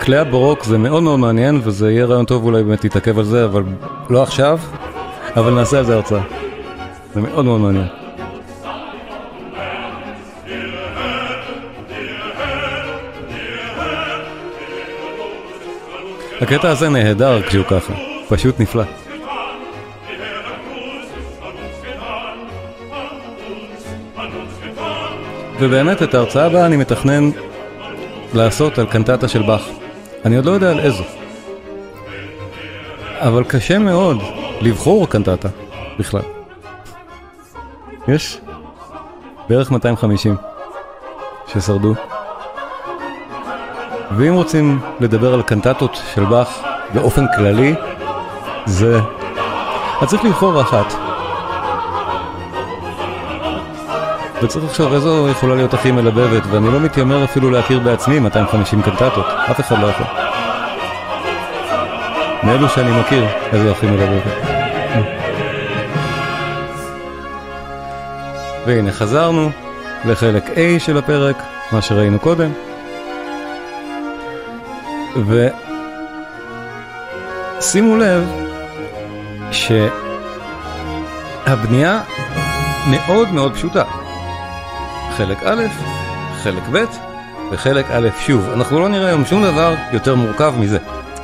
כלי 0.00 0.16
הברוק 0.16 0.64
זה 0.64 0.78
מאוד 0.78 1.02
מאוד 1.02 1.18
מעניין 1.18 1.60
וזה 1.64 1.92
יהיה 1.92 2.04
רעיון 2.04 2.24
טוב 2.24 2.44
אולי 2.44 2.62
באמת 2.62 2.84
להתעכב 2.84 3.18
על 3.18 3.24
זה, 3.24 3.44
אבל 3.44 3.62
לא 4.10 4.22
עכשיו, 4.22 4.58
אבל 5.36 5.54
נעשה 5.54 5.78
על 5.78 5.84
זה 5.84 5.94
הרצאה. 5.94 6.22
זה 7.14 7.20
מאוד 7.20 7.44
מאוד 7.44 7.60
מעניין. 7.60 7.86
הקטע 16.40 16.70
הזה 16.70 16.88
נהדר 16.88 17.42
כשהוא 17.42 17.64
ככה, 17.64 17.92
פשוט 18.28 18.60
נפלא. 18.60 18.84
ובאמת 25.60 26.02
את 26.02 26.14
ההרצאה 26.14 26.46
הבאה 26.46 26.66
אני 26.66 26.76
מתכנן 26.76 27.30
לעשות 28.34 28.78
על 28.78 28.86
קנטטה 28.86 29.28
של 29.28 29.42
באך. 29.42 29.79
אני 30.24 30.36
עוד 30.36 30.44
לא 30.44 30.50
יודע 30.50 30.70
על 30.70 30.80
איזו. 30.80 31.04
אבל 33.18 33.44
קשה 33.44 33.78
מאוד 33.78 34.18
לבחור 34.60 35.08
קנטטה 35.08 35.48
בכלל. 35.98 36.22
יש 38.08 38.40
בערך 39.48 39.70
250 39.70 40.36
ששרדו. 41.46 41.94
ואם 44.16 44.34
רוצים 44.34 44.80
לדבר 45.00 45.34
על 45.34 45.42
קנטטות 45.42 46.00
של 46.14 46.24
באך 46.24 46.62
באופן 46.94 47.24
כללי, 47.36 47.74
זה... 48.66 49.00
אז 50.00 50.08
צריך 50.08 50.24
לבחור 50.24 50.60
אחת. 50.60 51.09
וצריך 54.42 54.64
לחשוב 54.64 54.92
איזו 54.92 55.28
יכולה 55.28 55.54
להיות 55.54 55.74
הכי 55.74 55.92
מלבבת, 55.92 56.42
ואני 56.50 56.72
לא 56.72 56.80
מתיימר 56.80 57.24
אפילו 57.24 57.50
להכיר 57.50 57.78
בעצמי 57.78 58.18
250 58.18 58.82
קנטטות, 58.82 59.26
אף 59.50 59.60
אחד 59.60 59.78
לא 59.78 59.86
יכול. 59.86 60.06
מאלו 62.42 62.68
שאני 62.68 63.00
מכיר, 63.00 63.26
איזה 63.52 63.70
הכי 63.70 63.86
מדברת. 63.86 64.22
והנה 68.66 68.92
חזרנו 68.92 69.50
לחלק 70.04 70.44
A 70.46 70.78
של 70.78 70.98
הפרק, 70.98 71.42
מה 71.72 71.82
שראינו 71.82 72.18
קודם. 72.18 72.50
ושימו 77.58 77.96
לב 77.96 78.30
שהבנייה 81.46 82.00
מאוד 82.90 83.32
מאוד 83.32 83.54
פשוטה. 83.54 83.99
חלק 85.20 85.42
א', 85.44 85.62
חלק 86.42 86.62
ב' 86.72 86.84
וחלק 87.52 87.86
א' 87.90 88.08
שוב. 88.26 88.48
אנחנו 88.52 88.80
לא 88.80 88.88
נראה 88.88 89.08
היום 89.08 89.24
שום 89.24 89.42
דבר 89.42 89.74
יותר 89.92 90.14
מורכב 90.14 90.54
מזה, 90.58 90.78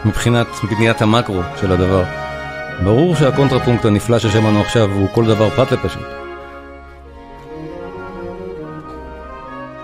מבחינת 0.04 0.46
בניית 0.70 1.02
המקרו 1.02 1.40
של 1.60 1.72
הדבר. 1.72 2.04
ברור 2.84 3.14
שהקונטרפונקט 3.14 3.84
הנפלא 3.84 4.18
ששמענו 4.18 4.60
עכשיו 4.60 4.90
הוא 4.90 5.08
כל 5.12 5.26
דבר 5.26 5.50
פרט 5.50 5.72
לפשוט. 5.72 6.02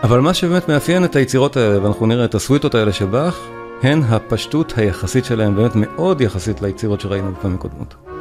אבל 0.03 0.21
מה 0.21 0.35
שבאמת 0.35 0.69
מאפיין 0.69 1.05
את 1.05 1.17
היצירות 1.17 1.57
האלה, 1.57 1.83
ואנחנו 1.83 2.07
נראה 2.07 2.25
את 2.25 2.35
הסוויטות 2.35 2.75
האלה 2.75 2.93
של 2.93 3.07
באך, 3.07 3.39
הן 3.83 4.03
הפשטות 4.09 4.73
היחסית 4.77 5.25
שלהם, 5.25 5.57
באמת 5.57 5.73
מאוד 5.75 6.21
יחסית 6.21 6.63
ליצירות 6.63 7.01
שראינו 7.01 7.33
בפעמים 7.33 7.59
קודמות. 7.59 8.12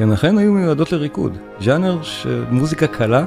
הן 0.00 0.12
אכן 0.12 0.38
היו 0.38 0.52
מיועדות 0.52 0.92
לריקוד, 0.92 1.38
ז'אנר 1.60 2.02
של 2.02 2.44
מוזיקה 2.50 2.86
קלה, 2.86 3.24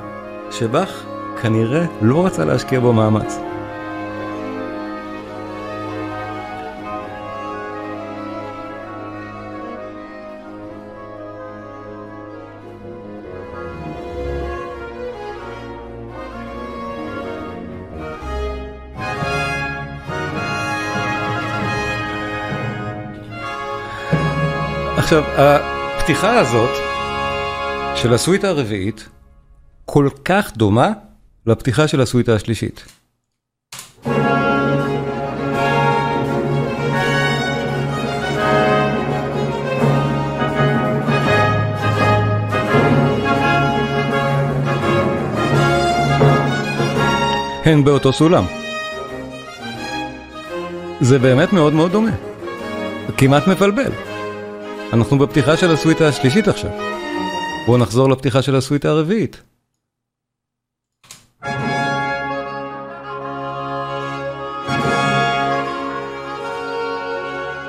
שבאך 0.52 1.06
כנראה 1.42 1.86
לא 2.02 2.26
רצה 2.26 2.46
להשקיע 2.46 2.80
בו 2.80 2.94
מאמץ. 2.94 3.40
עכשיו, 24.98 25.24
הפתיחה 26.04 26.40
הזאת 26.40 26.70
של 27.96 28.14
הסוויטה 28.14 28.48
הרביעית 28.50 29.10
כל 29.86 30.10
כך 30.26 30.52
דומה 30.58 30.90
לפתיחה 31.46 31.88
של 31.88 32.02
הסוויטה 32.02 32.36
השלישית. 32.36 32.86
הן 47.66 47.84
באותו 47.84 48.14
סולם. 48.14 48.46
זה 51.02 51.20
באמת 51.20 51.54
מאוד 51.54 51.74
מאוד 51.74 51.92
דומה. 51.92 52.12
כמעט 53.18 53.48
מבלבל. 53.48 54.13
אנחנו 54.94 55.20
בפתיחה 55.20 55.58
של 55.58 55.72
הסוויטה 55.72 56.08
השלישית 56.08 56.48
עכשיו. 56.48 56.72
בואו 57.66 57.78
נחזור 57.78 58.10
לפתיחה 58.10 58.42
של 58.42 58.56
הסוויטה 58.56 58.90
הרביעית. 58.90 59.42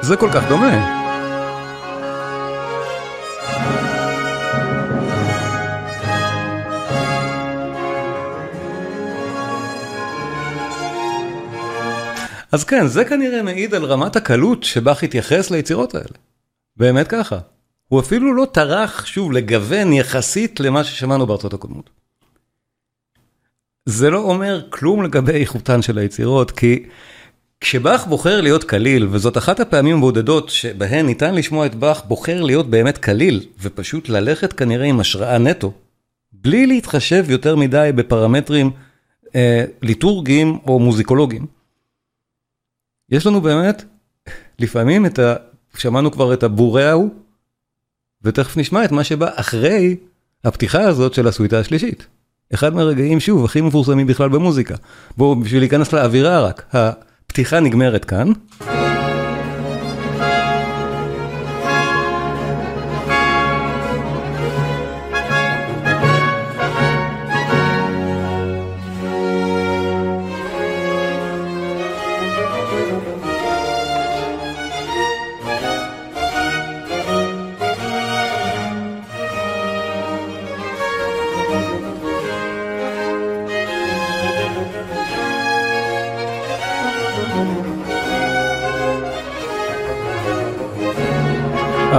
זה 0.00 0.16
כל 0.16 0.30
כך 0.34 0.48
דומה. 0.48 1.04
אז 12.52 12.64
כן, 12.64 12.86
זה 12.86 13.04
כנראה 13.04 13.42
מעיד 13.42 13.74
על 13.74 13.84
רמת 13.84 14.16
הקלות 14.16 14.62
שבה 14.62 14.92
התייחס 15.02 15.50
ליצירות 15.50 15.94
האלה. 15.94 16.33
באמת 16.76 17.08
ככה. 17.08 17.38
הוא 17.88 18.00
אפילו 18.00 18.34
לא 18.34 18.46
טרח, 18.52 19.06
שוב, 19.06 19.32
לגוון 19.32 19.92
יחסית 19.92 20.60
למה 20.60 20.84
ששמענו 20.84 21.26
בארצות 21.26 21.54
הקודמות. 21.54 21.90
זה 23.86 24.10
לא 24.10 24.18
אומר 24.18 24.62
כלום 24.70 25.02
לגבי 25.02 25.32
איכותן 25.32 25.82
של 25.82 25.98
היצירות, 25.98 26.50
כי 26.50 26.86
כשבאך 27.60 28.06
בוחר 28.06 28.40
להיות 28.40 28.64
קליל, 28.64 29.06
וזאת 29.10 29.38
אחת 29.38 29.60
הפעמים 29.60 29.96
הבודדות 29.96 30.48
שבהן 30.48 31.06
ניתן 31.06 31.34
לשמוע 31.34 31.66
את 31.66 31.74
באך 31.74 32.04
בוחר 32.04 32.42
להיות 32.42 32.70
באמת 32.70 32.98
קליל, 32.98 33.46
ופשוט 33.60 34.08
ללכת 34.08 34.52
כנראה 34.52 34.86
עם 34.86 35.00
השראה 35.00 35.38
נטו, 35.38 35.72
בלי 36.32 36.66
להתחשב 36.66 37.30
יותר 37.30 37.56
מדי 37.56 37.90
בפרמטרים 37.94 38.70
אה, 39.34 39.64
ליטורגיים 39.82 40.58
או 40.66 40.78
מוזיקולוגיים. 40.78 41.46
יש 43.10 43.26
לנו 43.26 43.40
באמת, 43.40 43.84
לפעמים 44.58 45.06
את 45.06 45.18
ה... 45.18 45.34
שמענו 45.76 46.10
כבר 46.12 46.34
את 46.34 46.42
הבורא 46.42 46.82
ההוא, 46.82 47.10
ותכף 48.22 48.56
נשמע 48.56 48.84
את 48.84 48.92
מה 48.92 49.04
שבא 49.04 49.28
אחרי 49.34 49.96
הפתיחה 50.44 50.80
הזאת 50.80 51.14
של 51.14 51.28
הסוויטה 51.28 51.58
השלישית. 51.58 52.06
אחד 52.54 52.74
מהרגעים, 52.74 53.20
שוב, 53.20 53.44
הכי 53.44 53.60
מפורסמים 53.60 54.06
בכלל 54.06 54.28
במוזיקה. 54.28 54.74
בואו, 55.16 55.36
בשביל 55.36 55.60
להיכנס 55.60 55.92
לאווירה 55.92 56.40
רק, 56.40 56.66
הפתיחה 56.72 57.60
נגמרת 57.60 58.04
כאן. 58.04 58.32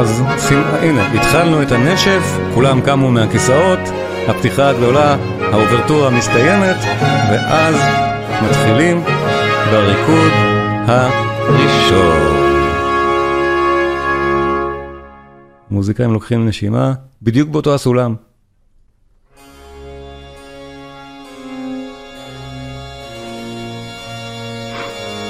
אז 0.06 0.24
הנה, 0.82 1.14
התחלנו 1.14 1.62
את 1.62 1.72
הנשף, 1.72 2.38
כולם 2.54 2.82
קמו 2.82 3.12
מהכיסאות, 3.12 3.80
הפתיחה 4.28 4.70
הגדולה, 4.70 5.18
האוברטורה 5.40 6.10
מסתיימת, 6.10 6.76
ואז 7.32 7.76
מתחילים 8.44 9.04
בריקוד 9.72 10.32
הראשון. 10.88 12.36
מוזיקאים 15.72 16.14
לוקחים 16.14 16.48
נשימה, 16.48 16.94
בדיוק 17.22 17.50
באותו 17.50 17.76
הסולם. 17.76 18.16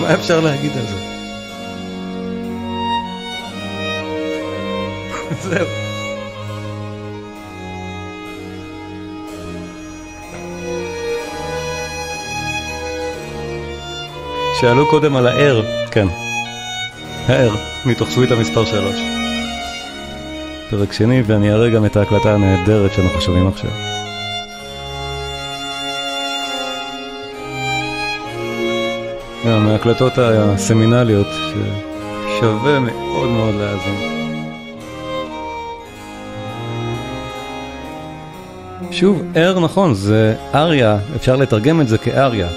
מה 0.02 0.14
אפשר 0.14 0.40
להגיד 0.40 0.72
על 0.72 0.86
זה? 0.86 1.15
זהו. 5.42 5.68
שאלו 14.62 14.90
קודם 14.90 15.16
על 15.16 15.28
הער, 15.28 15.62
כן. 15.92 16.08
הער, 17.28 17.56
מתוך 17.86 18.10
סוויטה 18.10 18.36
מספר 18.36 18.66
3. 18.66 18.96
פרק 20.70 20.94
שני, 20.94 21.22
ואני 21.26 21.54
אראה 21.54 21.70
גם 21.70 21.86
את 21.86 21.96
ההקלטה 21.96 22.34
הנהדרת 22.34 22.94
שאנחנו 22.94 23.22
שומעים 23.22 23.48
עכשיו. 23.48 23.70
גם 29.46 29.66
מההקלטות 29.66 30.14
הסמינליות 30.18 31.28
ששווה 31.28 32.80
מאוד 32.80 33.30
מאוד 33.30 33.56
להאזין. 33.56 34.15
שוב, 38.96 39.22
ער 39.36 39.60
נכון, 39.60 39.94
זה 39.94 40.36
אריה, 40.54 40.98
אפשר 41.16 41.36
לתרגם 41.36 41.82
את 41.82 41.88
זה 41.88 41.98
כאריה, 41.98 42.48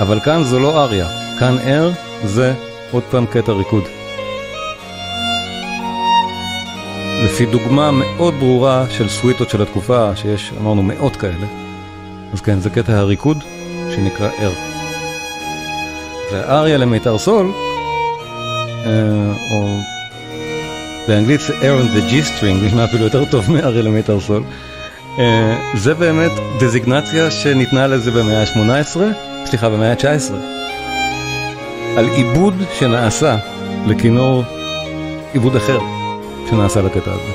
אבל 0.00 0.20
כאן 0.20 0.42
זו 0.42 0.58
לא 0.58 0.82
אריה, 0.84 1.06
כאן 1.38 1.56
ער 1.64 1.90
זה 2.24 2.54
עוד 2.90 3.02
פעם 3.10 3.26
קטע 3.26 3.52
ריקוד. 3.52 3.82
לפי 7.24 7.46
דוגמה 7.46 7.90
מאוד 7.90 8.34
ברורה 8.34 8.84
של 8.90 9.08
סוויטות 9.08 9.50
של 9.50 9.62
התקופה, 9.62 10.16
שיש, 10.16 10.52
אמרנו, 10.60 10.82
מאות 10.82 11.16
כאלה, 11.16 11.46
אז 12.32 12.40
כן, 12.40 12.60
זה 12.60 12.70
קטע 12.70 12.98
הריקוד 12.98 13.38
שנקרא 13.94 14.28
air. 14.38 14.52
והאריה 16.32 16.76
למיתר 16.76 17.18
סול 17.18 17.52
או 19.50 19.78
באנגלית 21.08 21.40
זה 21.40 21.54
Air 21.62 21.78
on 21.78 21.88
the 21.88 22.00
G 22.08 22.22
String, 22.22 22.64
נשמע 22.64 22.84
אפילו 22.84 23.04
יותר 23.04 23.24
טוב 23.24 23.52
מאריה 23.52 23.82
למיתר 23.82 24.20
סול. 24.20 24.42
זה 25.74 25.94
באמת 25.94 26.30
דזיגנציה 26.60 27.30
שניתנה 27.30 27.86
לזה 27.86 28.10
במאה 28.10 28.42
ה-18, 28.42 28.96
סליחה 29.46 29.68
במאה 29.68 29.90
ה-19, 29.90 30.32
על 31.96 32.08
עיבוד 32.08 32.54
שנעשה 32.78 33.36
לכינור 33.86 34.42
עיבוד 35.32 35.56
אחר 35.56 35.78
שנעשה 36.50 36.82
לקטע 36.82 37.10
הזה. 37.10 37.32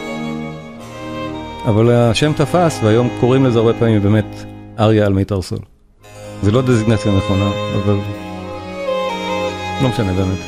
אבל 1.66 1.92
השם 1.92 2.34
תפס 2.34 2.80
והיום 2.84 3.10
קוראים 3.20 3.46
לזה 3.46 3.60
הרבה 3.60 3.74
פעמים 3.74 4.02
באמת 4.02 4.46
אריה 4.80 5.06
על 5.06 5.14
מיתר 5.14 5.42
סול. 5.42 5.60
זה 6.42 6.52
לא 6.52 6.62
דזיגנציה 6.62 7.12
נכונה, 7.12 7.50
אבל 7.76 7.98
לא 9.82 9.90
משנה 9.90 10.14
באמת. 10.14 10.40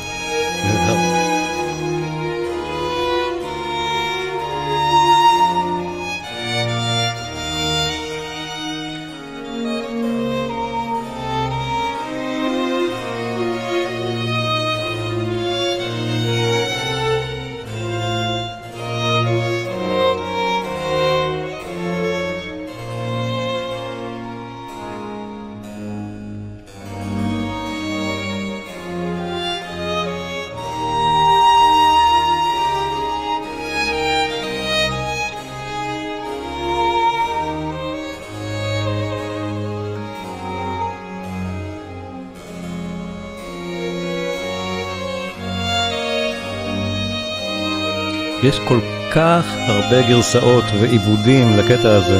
יש 48.45 48.59
כל 48.67 48.79
כך 49.11 49.45
הרבה 49.67 50.01
גרסאות 50.01 50.63
ועיבודים 50.79 51.57
לקטע 51.57 51.89
הזה, 51.95 52.19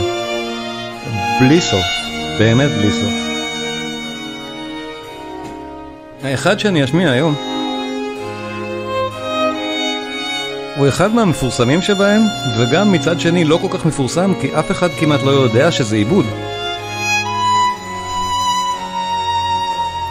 בלי 1.40 1.62
סוף, 1.62 1.86
באמת 2.40 2.72
בלי 2.72 2.92
סוף. 2.92 3.14
האחד 6.24 6.60
שאני 6.60 6.84
אשמיע 6.84 7.12
היום 7.12 7.36
הוא 10.76 10.88
אחד 10.88 11.14
מהמפורסמים 11.14 11.82
שבהם, 11.82 12.22
וגם 12.60 12.92
מצד 12.92 13.20
שני 13.20 13.44
לא 13.44 13.60
כל 13.62 13.78
כך 13.78 13.86
מפורסם, 13.86 14.34
כי 14.42 14.60
אף 14.60 14.72
אחד 14.72 14.90
כמעט 15.00 15.24
לא 15.24 15.32
יודע 15.32 15.72
שזה 15.72 15.96
עיבוד. 15.96 16.26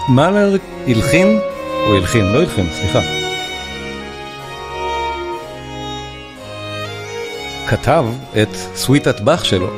מאלר 0.09 0.57
הלחין, 0.87 1.39
או 1.87 1.97
הלחין, 1.97 2.25
לא 2.25 2.39
הלחין, 2.39 2.67
סליחה. 2.73 3.24
כתב 7.69 8.05
את 8.43 8.49
סוויטת 8.75 9.21
באך 9.21 9.45
שלו 9.45 9.69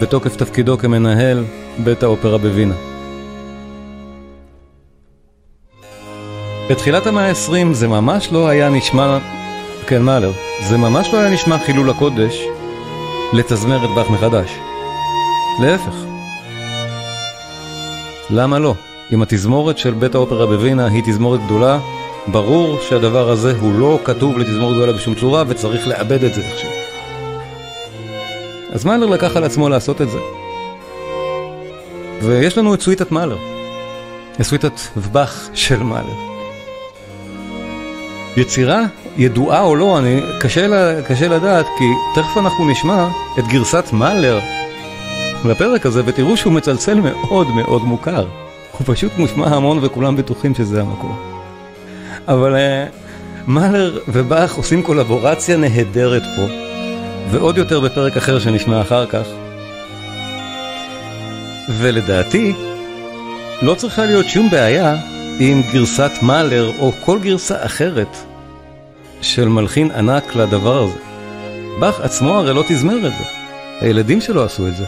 בתוקף 0.00 0.36
תפקידו 0.36 0.78
כמנהל 0.78 1.44
בית 1.84 2.02
האופרה 2.02 2.38
בווינה. 2.38 2.74
בתחילת 6.70 7.06
המאה 7.06 7.28
ה-20 7.28 7.72
זה 7.72 7.88
ממש 7.88 8.32
לא 8.32 8.48
היה 8.48 8.68
נשמע, 8.68 9.18
כן 9.86 10.02
מאלר, 10.02 10.32
זה 10.68 10.76
ממש 10.76 11.12
לא 11.12 11.18
היה 11.18 11.30
נשמע 11.30 11.58
חילול 11.58 11.90
הקודש 11.90 12.40
לתזמר 13.32 13.84
את 13.84 13.90
באך 13.94 14.10
מחדש. 14.10 14.50
להפך. 15.62 15.94
למה 18.30 18.58
לא? 18.58 18.74
אם 19.12 19.22
התזמורת 19.22 19.78
של 19.78 19.94
בית 19.94 20.14
האופרה 20.14 20.46
בווינה 20.46 20.86
היא 20.86 21.02
תזמורת 21.06 21.40
גדולה, 21.44 21.78
ברור 22.32 22.78
שהדבר 22.88 23.30
הזה 23.30 23.54
הוא 23.60 23.74
לא 23.74 23.98
כתוב 24.04 24.38
לתזמורת 24.38 24.76
גדולה 24.76 24.92
בשום 24.92 25.14
צורה 25.14 25.44
וצריך 25.48 25.88
לאבד 25.88 26.24
את 26.24 26.34
זה 26.34 26.42
עכשיו. 26.52 26.70
אז 28.70 28.84
מאלר 28.84 29.06
לקח 29.06 29.36
על 29.36 29.44
עצמו 29.44 29.68
לעשות 29.68 30.00
את 30.00 30.10
זה. 30.10 30.18
ויש 32.22 32.58
לנו 32.58 32.74
את 32.74 32.80
סוויטת 32.80 33.12
מאלר. 33.12 33.36
סוויטת 34.42 34.72
ובאך 34.96 35.48
של 35.54 35.82
מאלר. 35.82 36.14
יצירה 38.36 38.82
ידועה 39.16 39.62
או 39.62 39.76
לא, 39.76 39.98
אני, 39.98 40.20
קשה, 40.40 40.66
לה, 40.66 41.02
קשה 41.02 41.28
לדעת, 41.28 41.66
כי 41.78 41.84
תכף 42.14 42.36
אנחנו 42.36 42.68
נשמע 42.68 43.08
את 43.38 43.44
גרסת 43.46 43.92
מאלר 43.92 44.38
לפרק 45.44 45.86
הזה, 45.86 46.02
ותראו 46.06 46.36
שהוא 46.36 46.52
מצלצל 46.52 47.00
מאוד 47.00 47.46
מאוד 47.48 47.82
מוכר. 47.82 48.26
הוא 48.72 48.94
פשוט 48.94 49.12
מושמע 49.18 49.46
המון 49.46 49.78
וכולם 49.82 50.16
בטוחים 50.16 50.54
שזה 50.54 50.80
המקור. 50.82 51.37
אבל 52.28 52.54
uh, 52.54 52.58
מאלר 53.46 53.98
ובאך 54.08 54.54
עושים 54.54 54.82
קולבורציה 54.82 55.56
נהדרת 55.56 56.22
פה, 56.36 56.46
ועוד 57.30 57.58
יותר 57.58 57.80
בפרק 57.80 58.16
אחר 58.16 58.38
שנשמע 58.38 58.80
אחר 58.80 59.06
כך. 59.06 59.26
ולדעתי, 61.78 62.52
לא 63.62 63.74
צריכה 63.74 64.04
להיות 64.04 64.28
שום 64.28 64.50
בעיה 64.50 64.96
עם 65.38 65.62
גרסת 65.72 66.10
מאלר 66.22 66.72
או 66.78 66.92
כל 67.04 67.18
גרסה 67.18 67.64
אחרת 67.64 68.16
של 69.20 69.48
מלחין 69.48 69.90
ענק 69.90 70.34
לדבר 70.34 70.82
הזה. 70.82 70.98
באך 71.80 72.00
עצמו 72.00 72.34
הרי 72.34 72.54
לא 72.54 72.64
תזמר 72.68 72.96
את 72.96 73.12
זה, 73.12 73.24
הילדים 73.80 74.20
שלו 74.20 74.44
עשו 74.44 74.68
את 74.68 74.76
זה. 74.76 74.84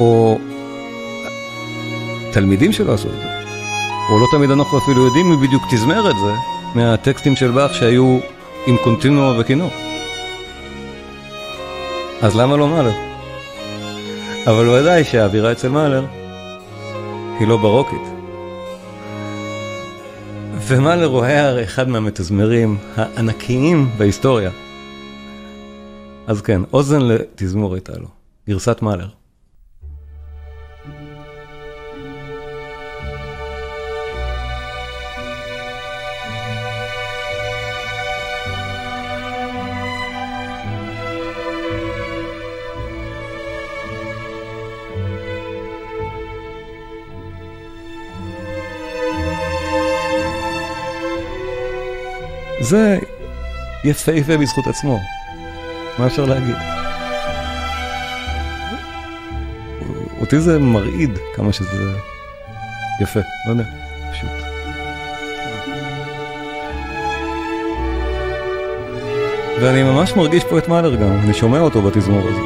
או 0.00 0.38
תלמידים 2.32 2.72
שלו 2.72 2.94
עשו 2.94 3.08
את 3.08 3.22
זה. 3.22 3.39
או 4.10 4.18
לא 4.18 4.26
תמיד 4.30 4.50
אנחנו 4.50 4.78
אפילו 4.78 5.04
יודעים 5.04 5.30
מי 5.30 5.36
בדיוק 5.36 5.62
תזמר 5.70 6.10
את 6.10 6.16
זה 6.16 6.34
מהטקסטים 6.74 7.36
של 7.36 7.50
באך 7.50 7.74
שהיו 7.74 8.18
עם 8.66 8.76
קונטינוע 8.84 9.40
וכינור. 9.40 9.70
אז 12.22 12.36
למה 12.36 12.56
לא 12.56 12.68
מאלר? 12.68 12.92
אבל 14.46 14.68
ודאי 14.68 15.04
שהאווירה 15.04 15.52
אצל 15.52 15.68
מאלר 15.68 16.04
היא 17.38 17.48
לא 17.48 17.56
ברוקית. 17.56 18.02
ומאלר 20.60 21.06
הוא 21.06 21.22
היה 21.22 21.62
אחד 21.64 21.88
מהמתזמרים 21.88 22.76
הענקיים 22.96 23.90
בהיסטוריה. 23.98 24.50
אז 26.26 26.40
כן, 26.40 26.62
אוזן 26.72 27.02
לתזמור 27.02 27.74
הייתה 27.74 27.92
לו, 27.92 28.08
גרסת 28.48 28.82
מאלר. 28.82 29.19
זה 52.70 52.98
יפהפה 53.84 54.36
בזכות 54.36 54.66
עצמו, 54.66 55.00
מה 55.98 56.06
אפשר 56.06 56.24
להגיד? 56.24 56.56
אותי 60.20 60.40
זה 60.40 60.58
מרעיד 60.58 61.10
כמה 61.34 61.52
שזה 61.52 61.92
יפה, 63.02 63.20
לא 63.46 63.50
יודע, 63.50 63.64
פשוט. 64.12 64.30
ואני 69.62 69.82
ממש 69.82 70.16
מרגיש 70.16 70.44
פה 70.44 70.58
את 70.58 70.68
מאלר 70.68 70.94
גם, 70.94 71.12
אני 71.24 71.34
שומע 71.34 71.60
אותו 71.60 71.82
בתזמור 71.82 72.28
הזה. 72.28 72.40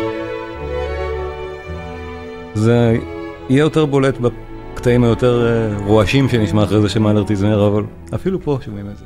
זה 2.54 2.96
יהיה 3.48 3.60
יותר 3.60 3.84
בולט 3.86 4.14
בקטעים 4.18 5.04
היותר 5.04 5.48
רועשים 5.86 6.28
שנשמע 6.28 6.64
אחרי 6.64 6.80
זה 6.80 6.88
שמאלר 6.88 7.24
תזמר, 7.26 7.66
אבל 7.66 7.82
אפילו 8.14 8.40
פה 8.42 8.58
שומעים 8.64 8.90
את 8.90 8.96
זה. 8.96 9.04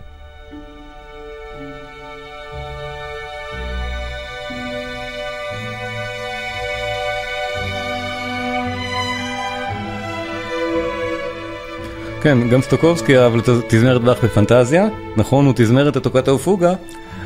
כן, 12.21 12.49
גם 12.49 12.63
סטוקובסקי 12.63 13.19
אהב 13.19 13.37
לתזמר 13.37 13.97
את 13.97 14.03
באך 14.03 14.25
בפנטזיה, 14.25 14.87
נכון, 15.17 15.47
הוא 15.47 15.53
תזמר 15.57 15.89
את 15.89 15.97
התוקת 15.97 16.29
האופוגה, 16.29 16.73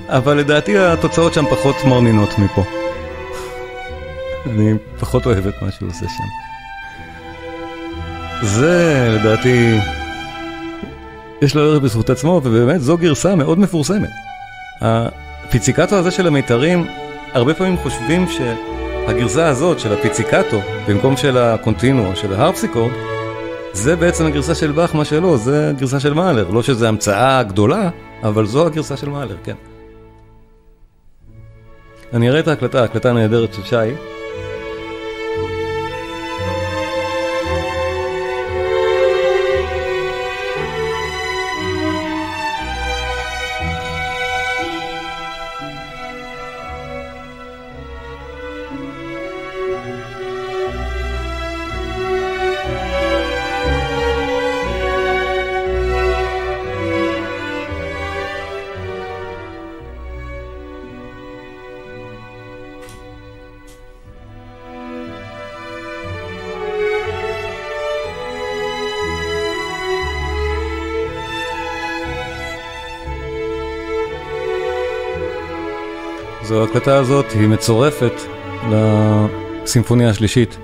אבל 0.08 0.36
לדעתי 0.36 0.78
התוצאות 0.78 1.34
שם 1.34 1.44
פחות 1.50 1.76
מרנינות 1.84 2.38
מפה. 2.38 2.64
אני 4.46 4.74
פחות 5.00 5.26
אוהב 5.26 5.46
את 5.46 5.54
מה 5.62 5.70
שהוא 5.70 5.88
עושה 5.88 6.06
שם. 6.08 6.24
זה 8.42 9.08
לדעתי 9.10 9.78
יש 11.42 11.54
לו 11.54 11.62
ערך 11.62 11.82
בזכות 11.82 12.10
עצמו, 12.10 12.40
ובאמת 12.44 12.80
זו 12.80 12.98
גרסה 12.98 13.34
מאוד 13.34 13.58
מפורסמת. 13.58 14.08
הפיציקטו 14.80 15.96
הזה 15.96 16.10
של 16.10 16.26
המיתרים, 16.26 16.86
הרבה 17.32 17.54
פעמים 17.54 17.76
חושבים 17.76 18.26
שהגרסה 18.28 19.48
הזאת 19.48 19.80
של 19.80 19.92
הפיציקטו, 19.92 20.60
במקום 20.88 21.16
של 21.16 21.38
הקונטינו 21.38 22.06
או 22.06 22.16
של 22.16 22.34
ההרפסיקורד, 22.34 22.92
זה 23.72 23.96
בעצם 23.96 24.26
הגרסה 24.26 24.54
של 24.54 24.72
באך, 24.72 24.94
מה 24.94 25.04
שלא, 25.04 25.36
זה 25.36 25.70
הגרסה 25.70 26.00
של 26.00 26.14
מאלר. 26.14 26.50
לא 26.50 26.62
שזו 26.62 26.86
המצאה 26.86 27.42
גדולה, 27.42 27.90
אבל 28.22 28.46
זו 28.46 28.66
הגרסה 28.66 28.96
של 28.96 29.08
מאלר, 29.08 29.36
כן. 29.44 29.54
אני 32.12 32.28
אראה 32.28 32.40
את 32.40 32.48
ההקלטה, 32.48 32.80
ההקלטה 32.80 33.10
הנהדרת 33.10 33.54
של 33.54 33.62
שי. 33.62 34.11
זו 76.52 76.60
ההקלטה 76.60 76.96
הזאת, 76.96 77.26
היא 77.30 77.48
מצורפת 77.48 78.12
לסימפוניה 78.70 80.08
השלישית. 80.08 80.58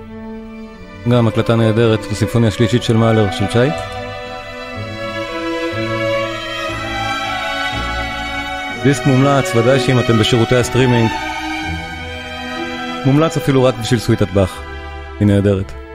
גם 1.09 1.29
הקלטה 1.29 1.57
נהדרת 1.57 1.99
לסימפוניה 2.13 2.49
השלישית 2.49 2.83
של 2.83 2.97
מאלר, 2.97 3.31
של 3.31 3.47
צ'י. 3.47 3.69
דיסק 8.83 9.07
מומלץ, 9.07 9.57
ודאי 9.57 9.81
שאם 9.81 9.99
אתם 9.99 10.19
בשירותי 10.19 10.57
הסטרימינג. 10.57 11.11
מומלץ 13.05 13.37
אפילו 13.37 13.65
רק 13.65 13.75
בשביל 13.83 14.01
סוויטת 14.01 14.31
באך. 14.31 14.63
היא 15.21 15.29
נהדרת. 15.29 15.88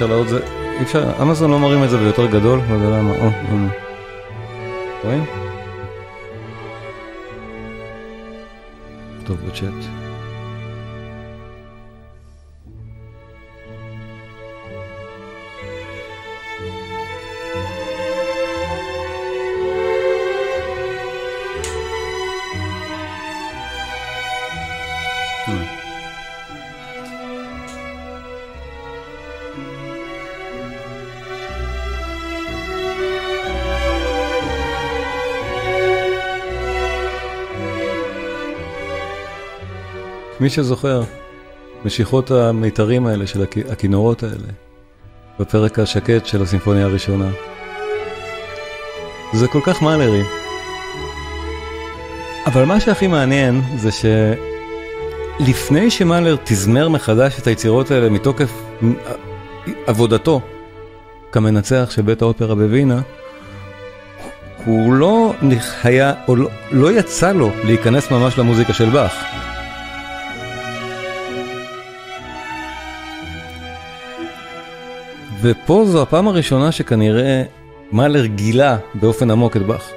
אפשר 0.00 0.08
להעלות 0.08 0.26
את 0.26 0.30
זה, 0.30 0.40
אי 0.78 0.82
אפשר, 0.82 1.22
אמזון 1.22 1.50
לא 1.50 1.58
מראים 1.58 1.84
את 1.84 1.90
זה 1.90 1.98
ביותר 1.98 2.26
גדול, 2.26 2.60
לא 2.68 2.74
יודע 2.74 2.90
למה, 2.90 3.10
או, 3.10 3.28
הנה. 3.48 3.68
רואים? 5.04 5.24
טוב 9.24 9.36
בצ'אט. 9.46 9.99
מי 40.40 40.50
שזוכר, 40.50 41.02
משיכות 41.84 42.30
המיתרים 42.30 43.06
האלה 43.06 43.26
של 43.26 43.44
הכינורות 43.70 44.22
האלה, 44.22 44.48
בפרק 45.40 45.78
השקט 45.78 46.26
של 46.26 46.42
הסימפוניה 46.42 46.84
הראשונה. 46.84 47.30
זה 49.32 49.48
כל 49.48 49.60
כך 49.64 49.82
מאלרי. 49.82 50.22
אבל 52.46 52.64
מה 52.64 52.80
שהכי 52.80 53.06
מעניין 53.06 53.60
זה 53.76 53.90
שלפני 55.40 55.90
שמאלר 55.90 56.36
תזמר 56.44 56.88
מחדש 56.88 57.38
את 57.38 57.46
היצירות 57.46 57.90
האלה 57.90 58.10
מתוקף 58.10 58.50
עבודתו 59.86 60.40
כמנצח 61.32 61.90
של 61.90 62.02
בית 62.02 62.22
האופרה 62.22 62.54
בווינה, 62.54 63.00
הוא 64.64 64.92
לא 64.92 65.34
היה, 65.84 66.12
או 66.28 66.36
לא, 66.36 66.48
לא 66.70 66.92
יצא 66.92 67.32
לו 67.32 67.50
להיכנס 67.64 68.10
ממש 68.10 68.38
למוזיקה 68.38 68.72
של 68.72 68.90
באך. 68.90 69.24
ופה 75.42 75.84
זו 75.86 76.02
הפעם 76.02 76.28
הראשונה 76.28 76.72
שכנראה 76.72 77.42
מאלר 77.92 78.26
גילה 78.26 78.76
באופן 78.94 79.30
עמוק 79.30 79.56
את 79.56 79.62
באך. 79.62 79.90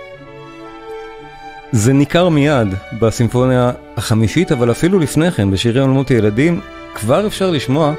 זה 1.71 1.93
ניכר 1.93 2.29
מיד 2.29 2.67
בסימפוניה 2.99 3.71
החמישית, 3.97 4.51
אבל 4.51 4.71
אפילו 4.71 4.99
לפני 4.99 5.31
כן, 5.31 5.51
בשירי 5.51 5.79
עולמות 5.79 6.11
ילדים, 6.11 6.61
כבר 6.95 7.27
אפשר 7.27 7.51
לשמוע 7.51 7.93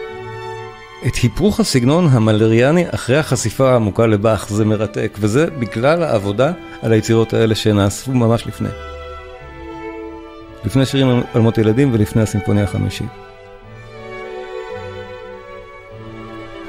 את 1.07 1.15
היפוך 1.15 1.61
הסגנון 1.61 2.09
המלריאני 2.11 2.85
אחרי 2.91 3.19
החשיפה 3.19 3.71
העמוקה 3.71 4.07
לבאך, 4.07 4.49
זה 4.49 4.65
מרתק, 4.65 5.17
וזה 5.21 5.47
בגלל 5.51 6.03
העבודה 6.03 6.53
על 6.83 6.93
היצירות 6.93 7.35
האלה 7.35 7.55
שנעשו 7.55 8.13
ממש 8.13 8.47
לפני. 8.47 8.69
לפני 10.65 10.87
שירים 10.87 11.23
עולמות 11.33 11.59
ילדים 11.59 11.91
ולפני 11.93 12.23
הסימפוניה 12.23 12.65
החמישית. 12.65 13.34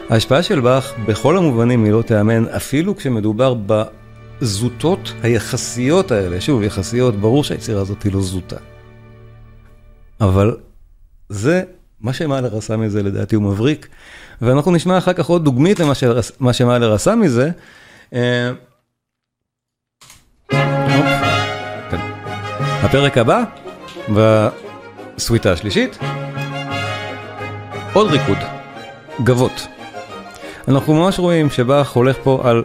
ההשפעה 0.10 0.44
של 0.44 0.60
באך 0.60 0.94
בכל 1.06 1.38
המובנים 1.38 1.84
היא 1.84 1.92
לא 1.92 2.02
תיאמן, 2.02 2.46
אפילו 2.48 2.96
כשמדובר 2.96 3.56
בזוטות 3.66 5.14
היחסיות 5.24 6.12
האלה. 6.12 6.42
שוב, 6.42 6.64
יחסיות, 6.64 7.16
ברור 7.16 7.44
שהיצירה 7.44 7.82
הזאת 7.82 8.04
היא 8.04 8.14
לא 8.14 8.22
זוטה. 8.22 8.56
אבל 10.22 10.58
זה, 11.30 11.64
מה 12.02 12.14
שמאלר 12.14 12.58
עשה 12.58 12.78
מזה 12.78 13.04
לדעתי 13.04 13.36
הוא 13.36 13.44
מבריק, 13.44 13.88
ואנחנו 14.42 14.72
נשמע 14.72 14.98
אחר 14.98 15.14
כך 15.14 15.26
עוד 15.26 15.44
דוגמית 15.44 15.80
למה 16.40 16.54
שמאלר 16.54 16.94
עשה 16.94 17.16
מזה. 17.16 17.52
אה, 18.14 18.52
כן. 21.92 22.00
הפרק 22.58 23.18
הבא, 23.18 23.44
בסוויטה 24.10 25.52
השלישית, 25.52 25.98
עוד 27.94 28.12
ריקוד, 28.12 28.38
גבות. 29.24 29.75
אנחנו 30.68 30.94
ממש 30.94 31.20
רואים 31.20 31.50
שבאך 31.50 31.92
הולך 31.92 32.18
פה 32.24 32.42
על 32.44 32.64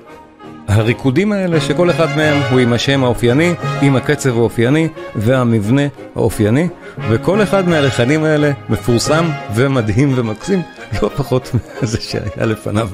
הריקודים 0.68 1.32
האלה 1.32 1.60
שכל 1.60 1.90
אחד 1.90 2.16
מהם 2.16 2.42
הוא 2.50 2.60
עם 2.60 2.72
השם 2.72 3.04
האופייני, 3.04 3.54
עם 3.82 3.96
הקצב 3.96 4.38
האופייני 4.38 4.88
והמבנה 5.16 5.82
האופייני 6.16 6.68
וכל 7.08 7.42
אחד 7.42 7.68
מהלחנים 7.68 8.24
האלה 8.24 8.52
מפורסם 8.68 9.24
ומדהים 9.54 10.12
ומקסים 10.16 10.62
לא 11.02 11.10
פחות 11.16 11.50
מזה 11.82 12.00
שהיה 12.00 12.46
לפניו. 12.46 12.88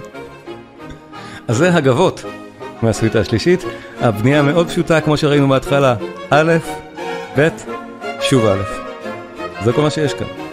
אז 1.48 1.56
זה 1.56 1.74
הגבות 1.74 2.24
מהסוויטה 2.82 3.20
השלישית, 3.20 3.64
הבנייה 4.00 4.42
מאוד 4.42 4.68
פשוטה 4.68 5.00
כמו 5.00 5.16
שראינו 5.16 5.48
בהתחלה, 5.48 5.94
א', 6.30 6.52
ב', 7.38 7.48
שוב 8.20 8.46
א', 8.46 8.62
זה 9.64 9.72
כל 9.72 9.82
מה 9.82 9.90
שיש 9.90 10.14
כאן. 10.14 10.45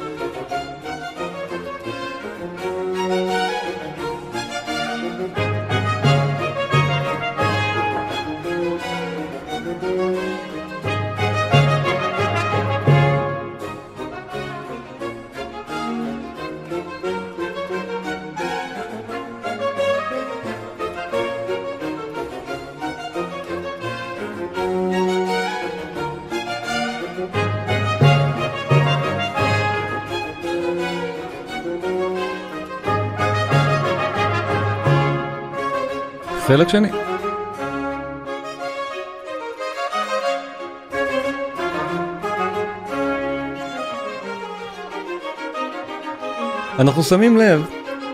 חלק 36.64 36.70
שני. 36.70 36.90
אנחנו 46.80 47.04
שמים 47.04 47.38
לב 47.38 47.66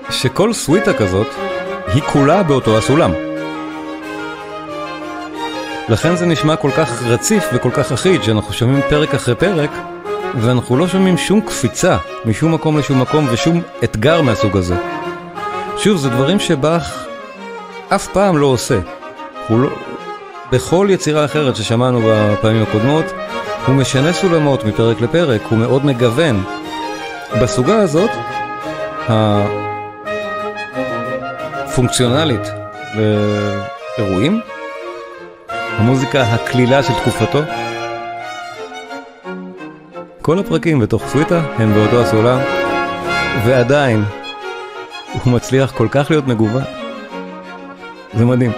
שכל 0.10 0.54
סוויטה 0.54 0.94
כזאת 0.94 1.28
היא 1.94 2.02
כולה 2.02 2.44
באותו 2.44 2.78
הסולם. 2.78 3.12
לכן 5.90 6.16
זה 6.16 6.26
נשמע 6.26 6.56
כל 6.56 6.72
כך 6.72 7.04
רציף 7.04 7.44
וכל 7.54 7.72
כך 7.72 7.92
אחיד 7.92 8.24
שאנחנו 8.24 8.54
שומעים 8.54 8.82
פרק 8.90 9.14
אחרי 9.14 9.36
פרק 9.36 9.70
ואנחנו 10.36 10.78
לא 10.78 10.88
שומעים 10.88 11.18
שום 11.18 11.42
קפיצה 11.42 11.98
משום 12.26 12.54
מקום 12.54 12.78
לשום 12.78 13.02
מקום 13.02 13.28
ושום 13.32 13.62
אתגר 13.84 14.22
מהסוג 14.22 14.58
הזה. 14.58 14.76
שוב, 15.78 15.98
זה 15.98 16.10
דברים 16.10 16.40
שבאך 16.40 17.09
אף 17.90 18.08
פעם 18.08 18.38
לא 18.38 18.46
עושה. 18.46 18.80
הוא 19.48 19.60
לא... 19.60 19.70
בכל 20.52 20.88
יצירה 20.90 21.26
אחרת 21.26 21.56
ששמענו 21.56 22.02
בפעמים 22.06 22.64
הקודמות, 22.64 23.06
הוא 23.68 23.76
משנה 23.76 24.14
סולמות 24.14 24.64
מפרק 24.66 25.02
לפרק, 25.02 25.42
הוא 25.50 25.60
מאוד 25.60 25.86
מגוון. 25.86 26.44
בסוגה 27.42 27.76
הזאת, 27.76 28.10
הפונקציונלית 31.68 32.42
לאירועים, 33.98 34.42
המוזיקה 35.50 36.22
הקלילה 36.22 36.84
של 36.84 36.94
תקופתו, 36.94 37.40
כל 40.22 40.40
הפרקים 40.40 40.80
בתוך 40.80 41.08
סוויטה 41.08 41.42
הם 41.58 41.74
באותו 41.74 42.02
הסולם, 42.02 42.40
ועדיין 43.46 44.04
הוא 45.24 45.34
מצליח 45.34 45.72
כל 45.72 45.88
כך 45.92 46.08
להיות 46.10 46.28
מגוון. 46.28 46.79
זה 48.14 48.26
מדהים. 48.26 48.52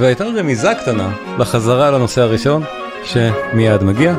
והייתה 0.00 0.24
רמיזה 0.24 0.74
קטנה 0.74 1.10
בחזרה 1.38 1.90
לנושא 1.90 2.20
הראשון, 2.20 2.62
שמיד 3.04 3.82
מגיע. 3.82 4.14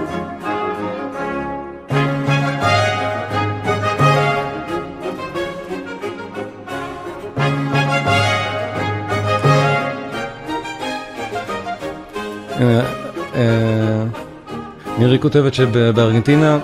מירי 15.20 15.32
כותבת 15.32 15.54
שבארגנטינה 15.54 16.60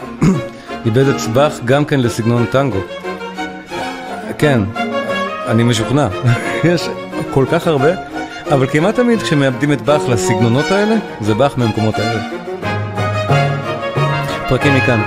איבד 0.85 1.07
את 1.07 1.19
סבך 1.19 1.59
גם 1.65 1.85
כן 1.85 1.99
לסגנון 1.99 2.45
טנגו. 2.45 2.79
כן, 4.37 4.61
אני 5.47 5.63
משוכנע, 5.63 6.07
יש 6.73 6.89
כל 7.33 7.45
כך 7.51 7.67
הרבה. 7.67 7.89
אבל 8.51 8.67
כמעט 8.67 8.95
תמיד 8.95 9.21
כשמאבדים 9.21 9.73
את 9.73 9.81
באך 9.81 10.09
לסגנונות 10.09 10.65
האלה, 10.71 10.95
זה 11.21 11.33
באך 11.33 11.57
מהמקומות 11.57 11.95
האלה. 11.95 12.21
פרקים 14.49 14.75
מכאן. 14.75 15.01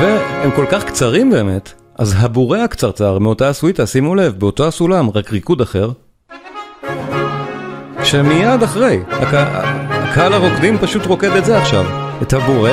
והם 0.00 0.50
כל 0.56 0.66
כך 0.70 0.84
קצרים 0.84 1.30
באמת, 1.30 1.72
אז 1.98 2.14
הבורא 2.18 2.58
הקצרצר 2.58 3.18
מאותה 3.18 3.48
הסוויטה, 3.48 3.86
שימו 3.86 4.14
לב, 4.14 4.38
באותו 4.38 4.66
הסולם, 4.66 5.10
רק 5.14 5.32
ריקוד 5.32 5.60
אחר, 5.60 5.90
שמיד 8.14 8.62
אחרי, 8.62 9.00
הק... 9.10 9.34
הקהל 9.90 10.32
הרוקדים 10.32 10.78
פשוט 10.78 11.06
רוקד 11.06 11.36
את 11.36 11.44
זה 11.44 11.58
עכשיו, 11.58 11.84
את 12.22 12.32
הבורא, 12.32 12.70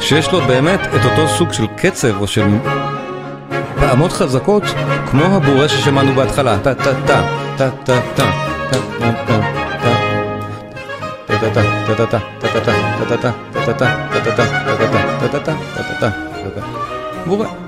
שיש 0.00 0.32
לו 0.32 0.40
באמת 0.40 0.80
את 0.80 1.04
אותו 1.04 1.28
סוג 1.28 1.52
של 1.52 1.66
קצב 1.76 2.20
או 2.20 2.26
של 2.26 2.46
פעמות 3.80 4.12
חזקות 4.12 4.62
כמו 5.10 5.24
הבורא 5.24 5.68
ששמענו 5.68 6.14
בהתחלה, 6.14 6.58
טה 6.58 6.74
טה 6.74 6.92
טה, 7.06 7.22
טה 7.56 7.70
טה 7.84 8.00
טה, 8.16 8.30
טה 8.68 8.78
טה 11.38 12.06
טה, 12.06 12.18
טה 16.00 17.65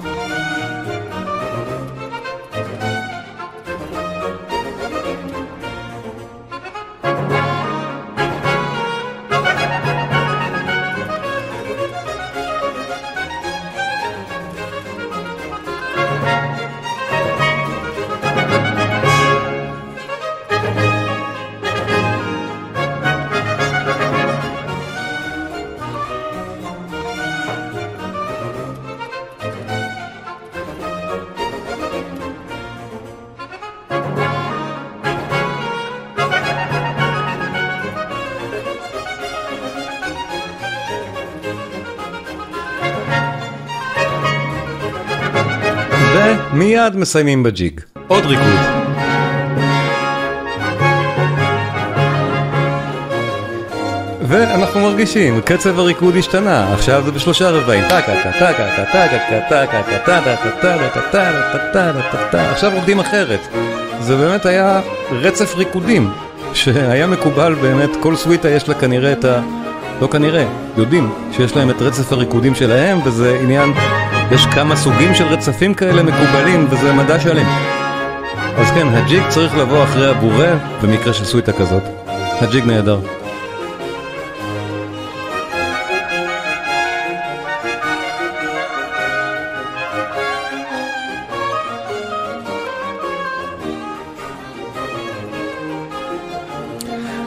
ומיד 46.88 47.00
מסיימים 47.00 47.42
בג'יג. 47.42 47.80
עוד 48.08 48.26
ריקוד. 48.26 48.44
ואנחנו 54.22 54.80
מרגישים, 54.80 55.40
קצב 55.40 55.78
הריקוד 55.78 56.16
השתנה, 56.16 56.72
עכשיו 56.72 57.02
זה 57.04 57.10
בשלושה 57.12 57.50
רבעים, 57.50 57.84
עכשיו 62.32 62.72
עובדים 62.74 63.00
אחרת. 63.00 63.40
זה 64.00 64.16
באמת 64.16 64.46
היה 64.46 64.80
רצף 65.10 65.54
ריקודים, 65.54 66.10
שהיה 66.52 67.06
מקובל 67.06 67.54
באמת, 67.54 67.90
כל 68.00 68.16
סוויטה 68.16 68.48
יש 68.48 68.68
לה 68.68 68.74
כנראה 68.74 69.12
את 69.12 69.24
ה... 69.24 69.40
לא 70.00 70.06
כנראה, 70.06 70.44
יודעים 70.76 71.10
שיש 71.32 71.56
להם 71.56 71.70
את 71.70 71.82
רצף 71.82 72.12
הריקודים 72.12 72.54
שלהם, 72.54 72.98
וזה 73.04 73.38
עניין 73.42 73.72
יש 74.32 74.46
כמה 74.46 74.76
סוגים 74.76 75.14
של 75.14 75.24
רצפים 75.24 75.74
כאלה 75.74 76.02
מקובלים, 76.02 76.66
וזה 76.70 76.92
מדע 76.92 77.20
שלם. 77.20 77.46
אז 78.56 78.70
כן, 78.70 78.86
הג'יג 78.88 79.22
צריך 79.28 79.56
לבוא 79.56 79.84
אחרי 79.84 80.10
הבורא, 80.10 80.46
במקרה 80.82 81.12
של 81.12 81.24
סוויטה 81.24 81.52
כזאת. 81.52 81.82
הג'יג 82.40 82.64
נהדר. 82.64 83.00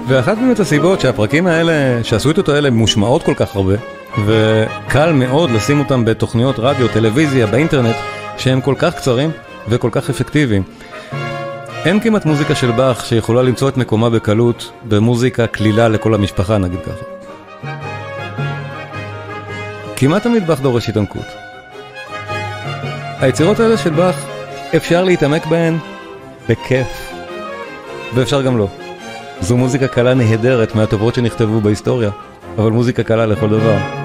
ואחת 0.08 0.38
באמת 0.38 0.60
הסיבות 0.60 1.02
שהפרקים 1.02 1.48
האלה, 1.48 2.04
שהסוויטות 2.04 2.50
האלה 2.50 2.70
מושמעות 2.72 3.24
כל 3.24 3.34
כך 3.34 3.56
הרבה, 3.56 3.76
וקל 4.26 5.12
מאוד 5.12 5.52
לשים 5.52 5.80
אותם 5.80 6.06
בתוכניות 6.06 6.56
רדיו, 6.60 6.88
טלוויזיה, 6.88 7.48
באינטרנט, 7.48 7.96
שהם 8.38 8.62
כל 8.62 8.76
כך 8.78 8.96
קצרים 8.96 9.32
וכל 9.70 9.90
כך 9.92 10.10
אפקטיביים. 10.10 10.64
אין 11.86 12.00
כמעט 12.00 12.26
מוזיקה 12.26 12.56
של 12.56 12.72
באך 12.72 13.06
שיכולה 13.06 13.42
למצוא 13.42 13.70
את 13.70 13.78
מקומה 13.78 14.10
בקלות 14.10 14.72
במוזיקה 14.84 15.48
קלילה 15.48 15.88
לכל 15.88 16.14
המשפחה, 16.14 16.58
נגיד 16.58 16.80
ככה. 16.80 17.06
כמעט 19.96 20.24
תמיד 20.24 20.48
באך 20.48 20.62
דורש 20.62 20.90
התעמקות. 20.90 21.26
היצירות 23.20 23.60
האלה 23.60 23.78
של 23.78 23.90
באך, 23.90 24.26
אפשר 24.76 25.04
להתעמק 25.04 25.46
בהן 25.46 25.78
בכיף, 26.50 27.12
ואפשר 28.14 28.42
גם 28.42 28.58
לא. 28.58 28.68
זו 29.42 29.58
מוזיקה 29.58 29.88
קלה 29.88 30.14
נהדרת 30.14 30.76
מהטובות 30.76 31.16
שנכתבו 31.16 31.62
בהיסטוריה, 31.62 32.10
אבל 32.58 32.72
מוזיקה 32.72 33.04
קלה 33.04 33.26
לכל 33.26 33.50
דבר. 33.50 34.01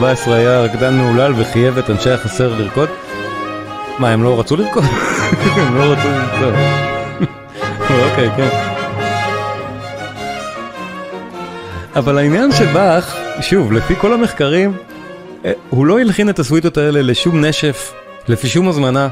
כותב, 0.00 0.06
לואי 0.06 0.12
ה-14 0.12 0.30
היה 0.30 0.60
רקדן 0.60 0.94
מהולל 0.94 1.32
וחייב 1.36 1.78
את 1.78 1.90
אנשי 1.90 2.10
החסר 2.10 2.54
לרקוד. 2.58 2.88
מה, 3.98 4.10
הם 4.10 4.22
לא 4.22 4.40
רצו 4.40 4.56
לרקוד? 4.56 4.84
הם 5.56 5.76
לא 5.76 5.82
רצו 5.82 6.08
לרקוד. 6.08 6.54
אוקיי, 8.10 8.30
כן. 8.36 8.48
אבל 11.96 12.18
העניין 12.18 12.52
של 12.52 12.66
באך, 12.66 13.16
שוב, 13.40 13.72
לפי 13.72 13.94
כל 13.96 14.12
המחקרים, 14.12 14.76
אה, 15.44 15.52
הוא 15.70 15.86
לא 15.86 16.00
הלחין 16.00 16.30
את 16.30 16.38
הסוויטות 16.38 16.78
האלה 16.78 17.02
לשום 17.02 17.44
נשף, 17.44 17.92
לפי 18.28 18.48
שום 18.48 18.68
הזמנה, 18.68 19.08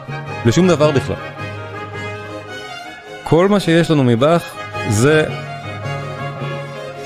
לשום 0.47 0.69
דבר 0.69 0.91
בכלל. 0.91 1.17
כל 3.25 3.49
מה 3.49 3.61
שיש 3.61 3.91
לנו 3.91 4.05
מבאך 4.05 4.43
זה 4.89 5.25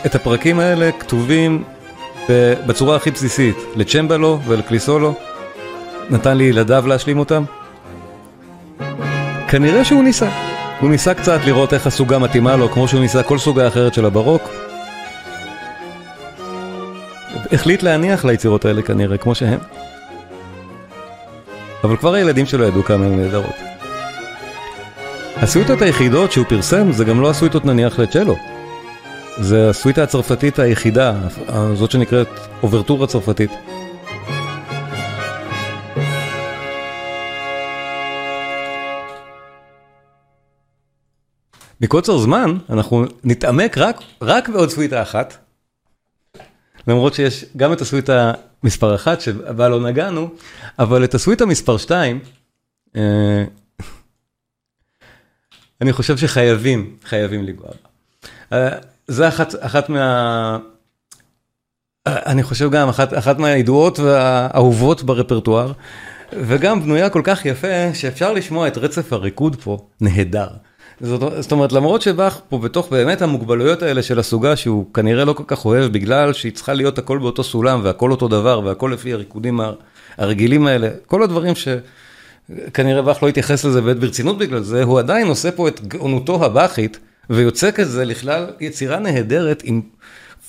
את 0.07 0.14
הפרקים 0.14 0.61
האלה 0.61 0.91
כתובים 1.01 1.64
בצורה 2.66 2.97
הכי 2.97 3.11
בסיסית, 3.11 3.57
לצ'מבלו 3.77 4.39
ולקליסולו, 4.47 5.14
נתן 6.11 6.37
לי 6.37 6.45
ילדיו 6.45 6.85
להשלים 6.87 7.18
אותם. 7.18 7.45
כנראה 9.49 9.85
שהוא 9.85 10.05
ניסה, 10.05 10.29
הוא 10.81 10.91
ניסה 10.91 11.14
קצת 11.14 11.41
לראות 11.47 11.75
איך 11.75 11.87
הסוגה 11.87 12.18
מתאימה 12.18 12.57
לו, 12.57 12.68
כמו 12.68 12.89
שהוא 12.89 13.01
ניסה 13.01 13.23
כל 13.23 13.39
סוגה 13.39 13.68
אחרת 13.68 13.95
של 13.95 14.05
הברוק. 14.05 14.43
החליט 17.53 17.83
להניח 17.83 18.25
ליצירות 18.25 18.64
האלה 18.64 18.83
כנראה, 18.83 19.16
כמו 19.16 19.35
שהן. 19.35 19.59
אבל 21.85 21.97
כבר 21.97 22.14
הילדים 22.14 22.47
שלו 22.47 22.64
ידעו 22.64 22.83
כמה 22.83 23.05
הן 23.05 23.20
נהדרות. 23.20 23.57
הסוויטות 25.37 25.83
היחידות 25.83 26.33
שהוא 26.33 26.47
פרסם 26.49 26.93
זה 26.93 27.05
גם 27.05 27.20
לא 27.20 27.31
הסוויטות 27.31 27.64
נניח 27.64 27.99
לצ'לו. 27.99 28.37
זה 29.41 29.70
הסוויטה 29.70 30.03
הצרפתית 30.03 30.59
היחידה, 30.59 31.28
זאת 31.74 31.91
שנקראת 31.91 32.28
אוברטורה 32.62 33.07
צרפתית. 33.07 33.51
מקוצר 41.80 42.18
זמן 42.18 42.59
אנחנו 42.70 43.05
נתעמק 43.24 43.78
רק, 43.78 43.97
רק 44.22 44.49
בעוד 44.49 44.70
סוויטה 44.70 45.03
אחת. 45.03 45.37
למרות 46.87 47.14
שיש 47.14 47.45
גם 47.57 47.72
את 47.72 47.80
הסוויטה 47.80 48.33
מספר 48.64 48.95
אחת 48.95 49.20
שבה 49.20 49.68
לא 49.68 49.80
נגענו, 49.80 50.30
אבל 50.78 51.05
את 51.05 51.14
הסוויטה 51.14 51.47
מספר 51.47 51.78
שתיים, 51.78 52.20
אה, 52.97 53.45
אני 55.80 55.93
חושב 55.93 56.16
שחייבים, 56.16 56.97
חייבים 57.05 57.45
לגוע 57.45 57.68
בה. 58.51 58.91
זה 59.07 59.28
אחת, 59.28 59.55
אחת 59.61 59.88
מה... 59.88 60.59
אני 62.07 62.42
חושב 62.42 62.70
גם 62.70 62.88
אחת, 62.88 63.18
אחת 63.18 63.38
מהידועות 63.38 63.98
והאהובות 63.98 65.03
ברפרטואר, 65.03 65.72
וגם 66.32 66.82
בנויה 66.82 67.11
כל 67.11 67.20
כך 67.24 67.46
יפה 67.46 67.94
שאפשר 67.94 68.32
לשמוע 68.32 68.68
את 68.68 68.78
רצף 68.78 69.12
הריקוד 69.12 69.57
פה 69.57 69.78
נהדר. 70.00 70.48
זאת, 71.00 71.42
זאת 71.42 71.53
אומרת, 71.53 71.72
למרות 71.72 72.03
שבאך 72.03 72.40
פה 72.48 72.59
בתוך 72.59 72.90
באמת 72.90 73.22
המוגבלויות 73.22 73.82
האלה 73.82 74.03
של 74.03 74.18
הסוגה 74.18 74.57
שהוא 74.57 74.94
כנראה 74.94 75.24
לא 75.24 75.32
כל 75.32 75.42
כך 75.46 75.64
אוהב 75.64 75.92
בגלל 75.92 76.32
שהיא 76.32 76.53
צריכה 76.53 76.74
להיות 76.74 76.98
הכל 76.98 77.18
באותו 77.18 77.44
סולם 77.44 77.80
והכל 77.82 78.11
אותו 78.11 78.28
דבר 78.28 78.61
והכל 78.64 78.90
לפי 78.94 79.12
הריקודים 79.12 79.61
הרגילים 80.18 80.66
האלה, 80.66 80.88
כל 81.07 81.22
הדברים 81.22 81.55
שכנראה 81.55 83.03
באך 83.03 83.22
לא 83.22 83.28
התייחס 83.28 83.64
לזה 83.64 83.80
באמת 83.80 83.96
ברצינות 83.96 84.38
בגלל 84.38 84.62
זה, 84.62 84.82
הוא 84.82 84.98
עדיין 84.98 85.26
עושה 85.26 85.53
פה 85.53 85.68
את 85.68 85.86
גאונותו 85.86 86.44
הבאכית 86.44 86.98
ויוצא 87.31 87.70
כזה 87.70 88.05
לכלל 88.05 88.51
יצירה 88.61 88.99
נהדרת 88.99 89.62
עם 89.64 89.81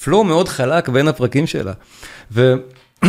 פלואו 0.03 0.23
מאוד 0.23 0.49
חלק 0.49 0.89
בין 0.89 1.07
הפרקים 1.07 1.47
שלה. 1.47 1.73
ו... 2.31 2.53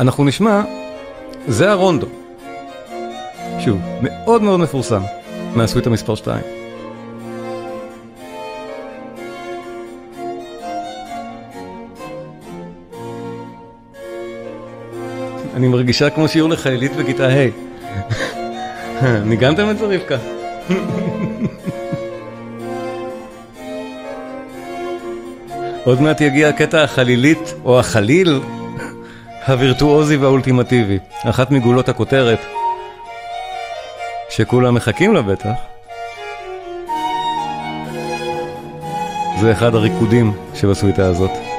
אנחנו 0.00 0.24
נשמע, 0.24 0.62
זה 1.48 1.70
הרונדו. 1.70 2.08
שוב, 3.64 3.80
מאוד 4.02 4.42
מאוד 4.42 4.60
מפורסם, 4.60 5.02
מהסוויט 5.54 5.86
המספר 5.86 6.14
2. 6.14 6.44
אני 15.54 15.68
מרגישה 15.68 16.10
כמו 16.10 16.28
שיעור 16.28 16.50
לחיילית 16.50 16.92
בכיתה 16.96 17.28
ה'. 17.28 17.48
ניגנתם 19.24 19.70
את 19.70 19.78
זה 19.78 19.84
רבקה? 19.86 20.16
עוד 25.84 26.00
מעט 26.00 26.20
יגיע 26.20 26.48
הקטע 26.48 26.82
החלילית, 26.82 27.54
או 27.64 27.80
החליל, 27.80 28.40
הווירטואוזי 29.46 30.16
והאולטימטיבי. 30.16 30.98
אחת 31.24 31.50
מגולות 31.50 31.88
הכותרת. 31.88 32.38
שכולם 34.30 34.74
מחכים 34.74 35.14
לה 35.14 35.22
בטח, 35.22 35.50
זה 39.40 39.52
אחד 39.52 39.74
הריקודים 39.74 40.32
שבסוויטה 40.54 41.06
הזאת. 41.06 41.49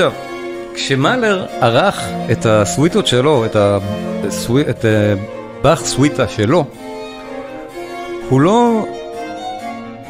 עכשיו, 0.00 0.20
כשמאלר 0.74 1.46
ערך 1.60 2.08
את 2.32 2.46
הסוויטות 2.46 3.06
שלו, 3.06 3.44
את, 3.44 3.56
הסווי, 4.24 4.62
את 4.70 4.84
אה, 4.84 5.14
באך 5.62 5.84
סוויטה 5.84 6.28
שלו, 6.28 6.64
הוא 8.28 8.40
לא 8.40 8.86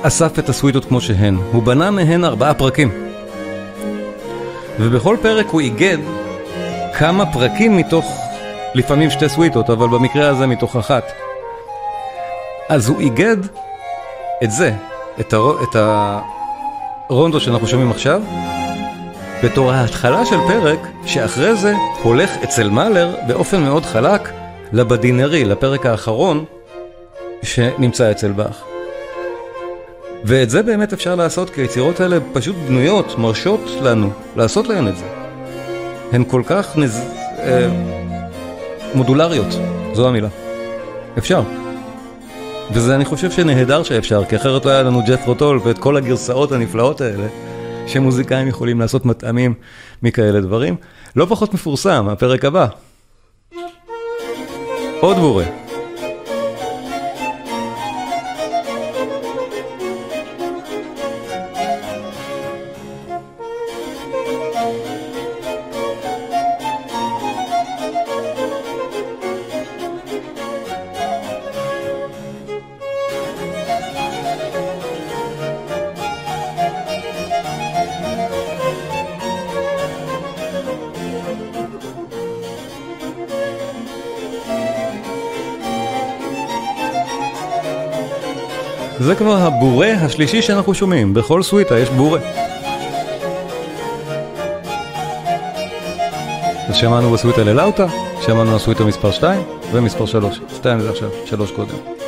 אסף 0.02 0.38
את 0.38 0.48
הסוויטות 0.48 0.84
כמו 0.84 1.00
שהן, 1.00 1.36
הוא 1.52 1.62
בנה 1.62 1.90
מהן 1.90 2.24
ארבעה 2.24 2.54
פרקים. 2.54 3.10
ובכל 4.78 5.16
פרק 5.22 5.46
הוא 5.46 5.60
איגד 5.60 5.98
כמה 6.98 7.32
פרקים 7.32 7.76
מתוך, 7.76 8.20
לפעמים 8.74 9.10
שתי 9.10 9.28
סוויטות, 9.28 9.70
אבל 9.70 9.88
במקרה 9.88 10.28
הזה 10.28 10.46
מתוך 10.46 10.76
אחת. 10.76 11.12
אז 12.68 12.88
הוא 12.88 13.00
איגד 13.00 13.36
את 14.44 14.50
זה, 14.50 14.72
את, 15.20 15.32
הר... 15.32 15.62
את 15.62 15.76
הרונדו 17.08 17.40
שאנחנו 17.40 17.66
שומעים 17.66 17.90
עכשיו, 17.90 18.22
בתור 19.44 19.72
ההתחלה 19.72 20.26
של 20.26 20.36
פרק, 20.48 20.78
שאחרי 21.06 21.56
זה 21.56 21.74
הולך 22.02 22.30
אצל 22.44 22.70
מאלר 22.70 23.14
באופן 23.26 23.60
מאוד 23.60 23.84
חלק 23.84 24.30
לבדינרי, 24.72 25.44
לפרק 25.44 25.86
האחרון 25.86 26.44
שנמצא 27.42 28.10
אצל 28.10 28.32
באך. 28.32 28.64
ואת 30.24 30.50
זה 30.50 30.62
באמת 30.62 30.92
אפשר 30.92 31.14
לעשות, 31.14 31.50
כי 31.50 31.60
היצירות 31.60 32.00
האלה 32.00 32.18
פשוט 32.32 32.56
בנויות, 32.68 33.18
מרשות 33.18 33.60
לנו 33.82 34.10
לעשות 34.36 34.68
להן 34.68 34.88
את 34.88 34.96
זה. 34.96 35.04
הן 36.12 36.24
כל 36.28 36.42
כך 36.46 36.76
נז... 36.76 37.00
אה, 37.38 37.68
מודולריות, 38.94 39.54
זו 39.92 40.08
המילה. 40.08 40.28
אפשר. 41.18 41.42
וזה 42.72 42.94
אני 42.94 43.04
חושב 43.04 43.30
שנהדר 43.30 43.82
שאפשר, 43.82 44.24
כי 44.24 44.36
אחרת 44.36 44.64
לא 44.64 44.70
היה 44.70 44.82
לנו 44.82 45.02
ג'ת 45.06 45.26
רוטול 45.26 45.60
ואת 45.64 45.78
כל 45.78 45.96
הגרסאות 45.96 46.52
הנפלאות 46.52 47.00
האלה, 47.00 47.26
שמוזיקאים 47.90 48.48
יכולים 48.48 48.80
לעשות 48.80 49.06
מטעמים 49.06 49.54
מכאלה 50.02 50.40
דברים. 50.40 50.76
לא 51.16 51.26
פחות 51.26 51.54
מפורסם, 51.54 52.08
הפרק 52.08 52.44
הבא. 52.44 52.66
עוד 55.00 55.16
בורא. 55.16 55.69
זה 89.10 89.16
כבר 89.16 89.36
הבורה 89.36 89.92
השלישי 89.92 90.42
שאנחנו 90.42 90.74
שומעים, 90.74 91.14
בכל 91.14 91.42
סוויטה 91.42 91.78
יש 91.78 91.90
בורה. 91.90 92.20
אז 96.68 96.76
שמענו 96.76 97.10
בסוויטה 97.10 97.44
ללאוטה, 97.44 97.86
שמענו 98.26 98.54
בסוויטה 98.54 98.84
מספר 98.84 99.10
2 99.10 99.42
ומספר 99.72 100.06
3. 100.06 100.40
2 100.56 100.80
זה 100.80 100.90
עכשיו, 100.90 101.10
3 101.26 101.50
קודם. 101.50 101.99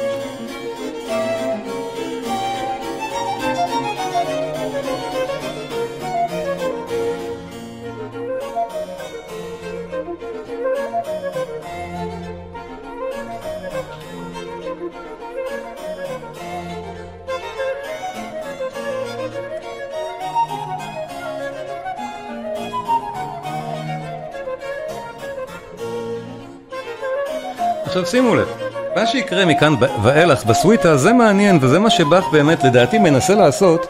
עכשיו 27.92 28.06
שימו 28.06 28.34
לב, 28.34 28.48
מה 28.96 29.06
שיקרה 29.06 29.44
מכאן 29.44 29.74
ואילך 30.02 30.44
בסוויטה 30.44 30.96
זה 30.96 31.12
מעניין 31.12 31.58
וזה 31.60 31.78
מה 31.78 31.90
שבאך 31.90 32.24
באמת 32.32 32.64
לדעתי 32.64 32.98
מנסה 32.98 33.34
לעשות 33.34 33.86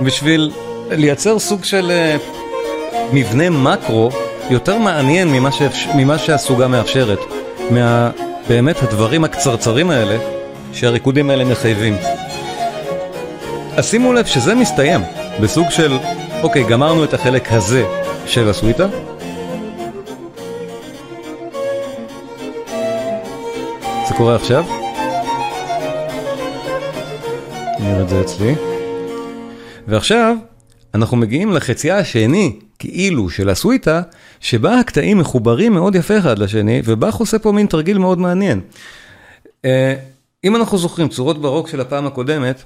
בשביל 0.00 0.52
לייצר 0.90 1.38
סוג 1.38 1.64
של 1.64 1.90
uh, 1.90 2.22
מבנה 3.12 3.50
מקרו 3.50 4.10
יותר 4.50 4.78
מעניין 4.78 5.28
ממה, 5.28 5.52
שאפש... 5.52 5.88
ממה 5.94 6.18
שהסוגה 6.18 6.68
מאפשרת, 6.68 7.18
מה... 7.70 8.10
באמת 8.48 8.82
הדברים 8.82 9.24
הקצרצרים 9.24 9.90
האלה 9.90 10.16
שהריקודים 10.72 11.30
האלה 11.30 11.44
מחייבים. 11.44 11.96
אז 13.76 13.86
שימו 13.86 14.12
לב 14.12 14.26
שזה 14.26 14.54
מסתיים 14.54 15.00
בסוג 15.40 15.70
של, 15.70 15.98
אוקיי, 16.42 16.64
גמרנו 16.64 17.04
את 17.04 17.14
החלק 17.14 17.52
הזה 17.52 17.84
של 18.26 18.48
הסוויטה. 18.48 18.86
קורה 24.18 24.36
עכשיו. 24.36 24.64
נראה 27.80 28.02
את 28.02 28.08
זה 28.08 28.20
אצלי. 28.20 28.54
ועכשיו 29.86 30.36
אנחנו 30.94 31.16
מגיעים 31.16 31.52
לחצייה 31.52 31.98
השני, 31.98 32.58
כאילו, 32.78 33.30
של 33.30 33.48
הסוויטה, 33.48 34.02
שבה 34.40 34.80
הקטעים 34.80 35.18
מחוברים 35.18 35.72
מאוד 35.72 35.94
יפה 35.94 36.18
אחד 36.18 36.38
לשני, 36.38 36.82
ובאך 36.84 37.14
עושה 37.14 37.38
פה 37.38 37.52
מין 37.52 37.66
תרגיל 37.66 37.98
מאוד 37.98 38.18
מעניין. 38.18 38.60
אה, 39.64 39.94
אם 40.44 40.56
אנחנו 40.56 40.78
זוכרים, 40.78 41.08
צורות 41.08 41.42
ברוק 41.42 41.68
של 41.68 41.80
הפעם 41.80 42.06
הקודמת, 42.06 42.62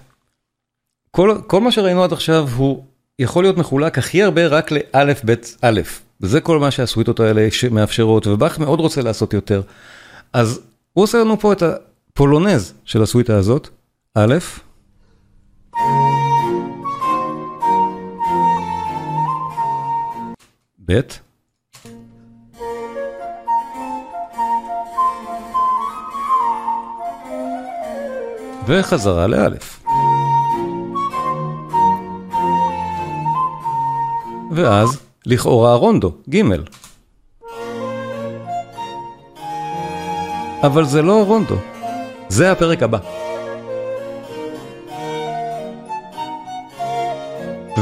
כל, 1.11 1.37
כל 1.47 1.61
מה 1.61 1.73
שראינו 1.73 2.05
עד 2.05 2.13
עכשיו 2.13 2.49
הוא 2.57 2.85
יכול 3.19 3.45
להיות 3.45 3.57
מחולק 3.57 3.99
הכי 3.99 4.23
הרבה 4.23 4.47
רק 4.47 4.71
לאלף 4.71 5.25
בית 5.25 5.57
אלף. 5.65 6.01
וזה 6.21 6.41
כל 6.41 6.59
מה 6.59 6.71
שהסוויטות 6.71 7.21
האלה 7.21 7.49
מאפשרות, 7.71 8.27
ובאך 8.27 8.59
מאוד 8.59 8.81
רוצה 8.81 9.03
לעשות 9.03 9.35
יותר. 9.35 9.63
אז 10.33 10.61
הוא 10.93 11.03
עושה 11.03 11.19
לנו 11.19 11.41
פה 11.41 11.53
את 11.53 11.63
הפולונז 11.63 12.75
של 12.85 13.03
הסוויטה 13.03 13.37
הזאת, 13.37 13.69
א', 14.15 14.35
וחזרה 28.67 29.27
לאלף. 29.27 29.85
ואז 34.55 35.01
לכאורה 35.27 35.75
רונדו, 35.75 36.13
ג' 36.31 36.43
אבל 40.63 40.85
זה 40.85 41.03
לא 41.03 41.25
רונדו, 41.27 41.57
זה 42.29 42.53
הפרק 42.53 42.83
הבא. 42.83 42.99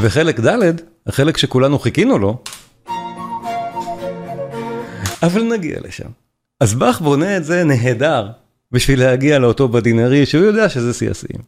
וחלק 0.01 0.39
ד', 0.39 0.81
החלק 1.07 1.37
שכולנו 1.37 1.79
חיכינו 1.79 2.17
לו, 2.17 2.37
אבל 5.23 5.43
נגיע 5.43 5.77
לשם. 5.83 6.07
אז 6.59 6.73
באך 6.73 7.01
בונה 7.01 7.37
את 7.37 7.45
זה 7.45 7.63
נהדר 7.63 8.29
בשביל 8.71 8.99
להגיע 8.99 9.39
לאותו 9.39 9.67
בדינרי 9.67 10.25
שהוא 10.25 10.43
יודע 10.43 10.69
שזה 10.69 10.93
שיא 10.93 11.11
השיאים. 11.11 11.41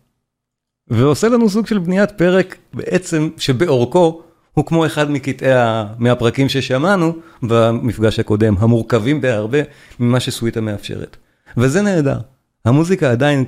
ועושה 0.87 1.29
לנו 1.29 1.49
סוג 1.49 1.67
של 1.67 1.79
בניית 1.79 2.11
פרק 2.11 2.57
בעצם 2.73 3.29
שבאורכו 3.37 4.21
הוא 4.53 4.65
כמו 4.65 4.85
אחד 4.85 5.11
מקטעי, 5.11 5.51
מהפרקים 5.97 6.49
ששמענו 6.49 7.13
במפגש 7.43 8.19
הקודם, 8.19 8.55
המורכבים 8.59 9.21
בהרבה 9.21 9.57
ממה 9.99 10.19
שסוויטה 10.19 10.61
מאפשרת. 10.61 11.17
וזה 11.57 11.81
נהדר. 11.81 12.19
המוזיקה 12.65 13.11
עדיין, 13.11 13.45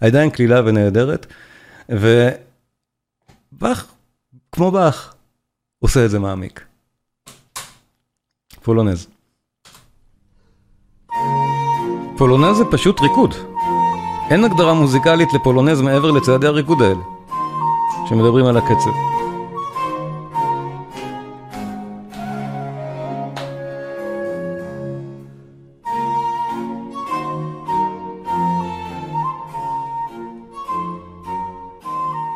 עדיין 0.00 0.30
קלילה 0.30 0.60
ונהדרת, 0.64 1.26
ובאך, 1.88 3.86
כמו 4.52 4.70
באך, 4.70 5.14
עושה 5.78 6.04
את 6.04 6.10
זה 6.10 6.18
מעמיק. 6.18 6.64
פולונז. 8.62 9.06
פולונז 12.18 12.56
זה 12.56 12.64
פשוט 12.70 13.00
ריקוד. 13.00 13.34
אין 14.30 14.44
הגדרה 14.44 14.74
מוזיקלית 14.74 15.32
לפולונז 15.32 15.80
מעבר 15.80 16.10
לצעדי 16.10 16.46
הריקוד 16.46 16.82
האלה, 16.82 17.02
שמדברים 18.08 18.46
על 18.46 18.56
הקצב. 18.56 19.19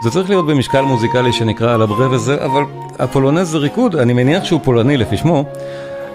זה 0.04 0.10
צריך 0.10 0.30
להיות 0.30 0.46
במשקל 0.46 0.80
מוזיקלי 0.80 1.32
שנקרא 1.32 1.74
על 1.74 1.82
הברב 1.82 2.12
וזה, 2.12 2.44
אבל 2.44 2.62
הפולונז 2.98 3.48
זה 3.48 3.58
ריקוד, 3.58 3.96
אני 3.96 4.12
מניח 4.12 4.44
שהוא 4.44 4.60
פולני 4.64 4.96
לפי 4.96 5.16
שמו, 5.16 5.44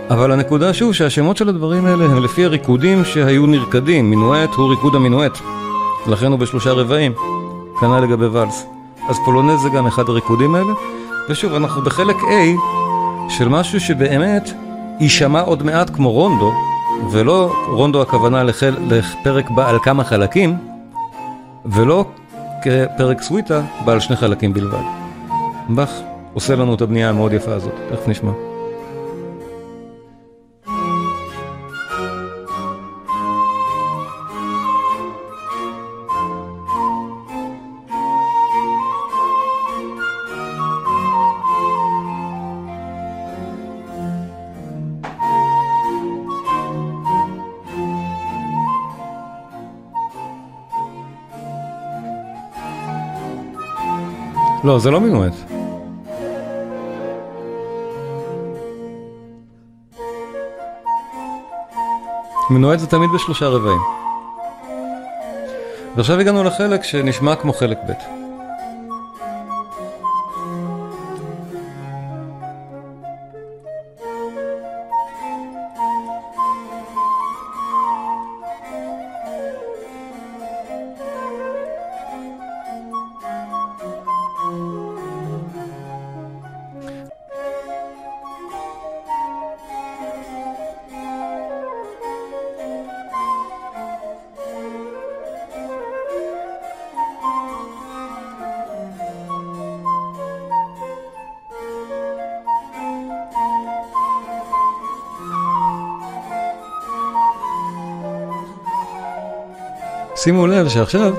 אבל 0.09 0.31
הנקודה 0.31 0.73
שוב 0.73 0.93
שהשמות 0.93 1.37
של 1.37 1.49
הדברים 1.49 1.85
האלה 1.85 2.05
הם 2.05 2.23
לפי 2.23 2.45
הריקודים 2.45 3.05
שהיו 3.05 3.45
נרקדים, 3.45 4.09
מינואט 4.09 4.49
הוא 4.49 4.69
ריקוד 4.69 4.95
המינואט, 4.95 5.37
לכן 6.07 6.31
הוא 6.31 6.39
בשלושה 6.39 6.71
רבעים, 6.71 7.13
כנ"ל 7.79 7.99
לגבי 7.99 8.27
ואלס. 8.27 8.65
אז 9.09 9.17
פולונז 9.25 9.61
זה 9.61 9.69
גם 9.69 9.87
אחד 9.87 10.09
הריקודים 10.09 10.55
האלה, 10.55 10.73
ושוב 11.29 11.53
אנחנו 11.53 11.81
בחלק 11.81 12.15
A 12.15 12.59
של 13.29 13.49
משהו 13.49 13.79
שבאמת 13.79 14.49
יישמע 14.99 15.41
עוד 15.41 15.63
מעט 15.63 15.89
כמו 15.89 16.11
רונדו, 16.11 16.51
ולא 17.11 17.53
רונדו 17.67 18.01
הכוונה 18.01 18.43
לחל, 18.43 18.75
לפרק 18.89 19.49
בעל 19.49 19.79
כמה 19.83 20.03
חלקים, 20.03 20.55
ולא 21.65 22.05
כפרק 22.61 23.21
סוויטה 23.21 23.61
בעל 23.85 23.99
שני 23.99 24.15
חלקים 24.15 24.53
בלבד. 24.53 24.83
באך 25.69 26.01
עושה 26.33 26.55
לנו 26.55 26.75
את 26.75 26.81
הבנייה 26.81 27.09
המאוד 27.09 27.33
יפה 27.33 27.53
הזאת, 27.53 27.73
תכף 27.91 28.07
נשמע. 28.07 28.48
לא, 54.63 54.79
זה 54.79 54.91
לא 54.91 54.99
מינואט. 54.99 55.33
מינואט 62.49 62.79
זה 62.79 62.87
תמיד 62.87 63.09
בשלושה 63.15 63.47
רבעים. 63.47 63.81
ועכשיו 65.95 66.19
הגענו 66.19 66.43
לחלק 66.43 66.83
שנשמע 66.83 67.35
כמו 67.35 67.53
חלק 67.53 67.77
ב'. 67.87 68.18
שימו 110.23 110.47
לב 110.47 110.69
שעכשיו 110.69 111.13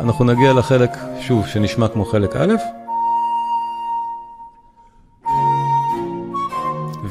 אנחנו 0.00 0.24
נגיע 0.24 0.52
לחלק, 0.52 0.90
שוב, 1.20 1.46
שנשמע 1.46 1.88
כמו 1.88 2.04
חלק 2.04 2.36
א', 2.36 2.54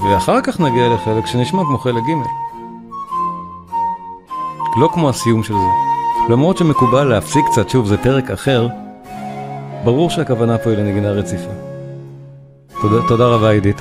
ואחר 0.03 0.41
כך 0.41 0.59
נגיע 0.59 0.89
לחלק 0.93 1.25
שנשמע 1.25 1.63
כמו 1.63 1.77
חלק 1.77 2.03
ג'. 2.03 2.27
לא 4.79 4.89
כמו 4.93 5.09
הסיום 5.09 5.43
של 5.43 5.53
זה. 5.53 6.33
למרות 6.33 6.57
שמקובל 6.57 7.03
להפסיק 7.03 7.45
קצת, 7.51 7.69
שוב, 7.69 7.87
זה 7.87 7.97
פרק 7.97 8.31
אחר, 8.31 8.67
ברור 9.83 10.09
שהכוונה 10.09 10.57
פה 10.57 10.69
היא 10.69 10.77
לנגינה 10.77 11.11
רציפה. 11.11 11.51
תודה, 12.81 13.07
תודה 13.07 13.27
רבה 13.27 13.49
עידית. 13.49 13.77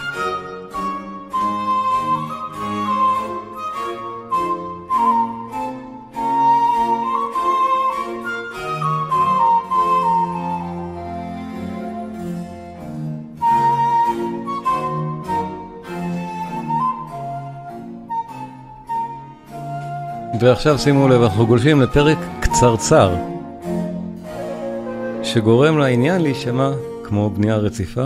ועכשיו 20.39 20.79
שימו 20.79 21.09
לב, 21.09 21.23
אנחנו 21.23 21.47
גולשים 21.47 21.81
לפרק 21.81 22.19
קצרצר, 22.41 23.15
שגורם 25.23 25.79
לעניין 25.79 26.23
להישמע 26.23 26.71
כמו 27.05 27.31
בנייה 27.31 27.57
רציפה 27.57 28.05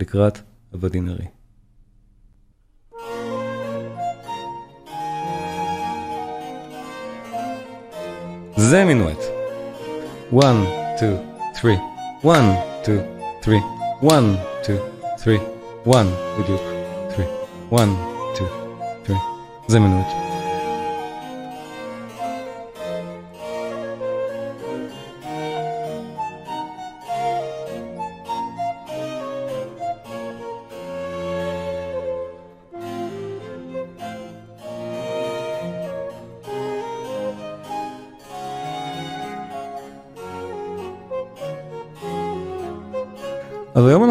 לקראת 0.00 0.38
הבדינרי. 0.74 1.24
זה 8.56 8.84
מינואט. 8.84 9.20
1, 10.38 10.54
2, 10.96 11.16
3, 11.54 11.78
1, 12.26 12.40
2, 12.82 13.00
3, 13.42 13.62
1, 14.06 14.24
2, 14.62 14.78
3, 15.18 15.40
1, 15.90 16.06
בדיוק, 16.40 16.60
3, 17.14 17.26
1, 17.74 17.88
2, 18.34 18.48
3, 19.06 19.18
זה 19.68 19.80
מינואט. 19.80 20.29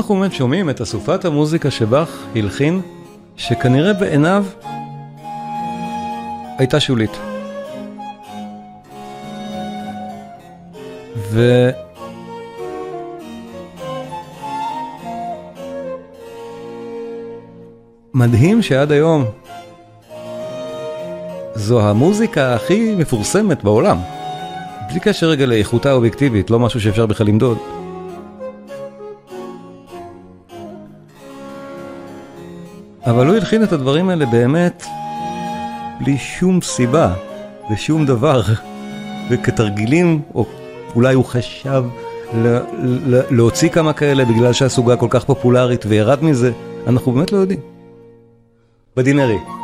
אנחנו 0.09 0.21
באמת 0.21 0.33
שומעים 0.33 0.69
את 0.69 0.81
אסופת 0.81 1.25
המוזיקה 1.25 1.71
שבאך 1.71 2.25
הלחין, 2.35 2.81
שכנראה 3.35 3.93
בעיניו 3.93 4.45
הייתה 6.57 6.79
שולית. 6.79 7.11
ו... 11.15 11.69
מדהים 18.13 18.61
שעד 18.61 18.91
היום 18.91 19.25
זו 21.55 21.81
המוזיקה 21.81 22.55
הכי 22.55 22.95
מפורסמת 22.95 23.63
בעולם. 23.63 23.97
בלי 24.89 24.99
קשר 24.99 25.27
רגע 25.27 25.45
לאיכותה 25.45 25.89
האובייקטיבית, 25.89 26.49
לא 26.49 26.59
משהו 26.59 26.81
שאפשר 26.81 27.05
בכלל 27.05 27.27
למדוד. 27.27 27.78
אבל 33.09 33.27
הוא 33.27 33.35
הלחין 33.35 33.63
את 33.63 33.71
הדברים 33.71 34.09
האלה 34.09 34.25
באמת 34.25 34.85
בלי 35.99 36.17
שום 36.17 36.61
סיבה 36.61 37.13
ושום 37.71 38.05
דבר, 38.05 38.41
וכתרגילים, 39.31 40.21
או 40.35 40.45
אולי 40.95 41.13
הוא 41.13 41.25
חשב 41.25 41.83
להוציא 43.31 43.69
כמה 43.69 43.93
כאלה 43.93 44.25
בגלל 44.25 44.53
שהסוגה 44.53 44.95
כל 44.95 45.07
כך 45.09 45.25
פופולרית 45.25 45.85
וירד 45.85 46.23
מזה, 46.23 46.51
אנחנו 46.87 47.11
באמת 47.11 47.31
לא 47.31 47.37
יודעים. 47.37 47.59
בדינרי. 48.95 49.58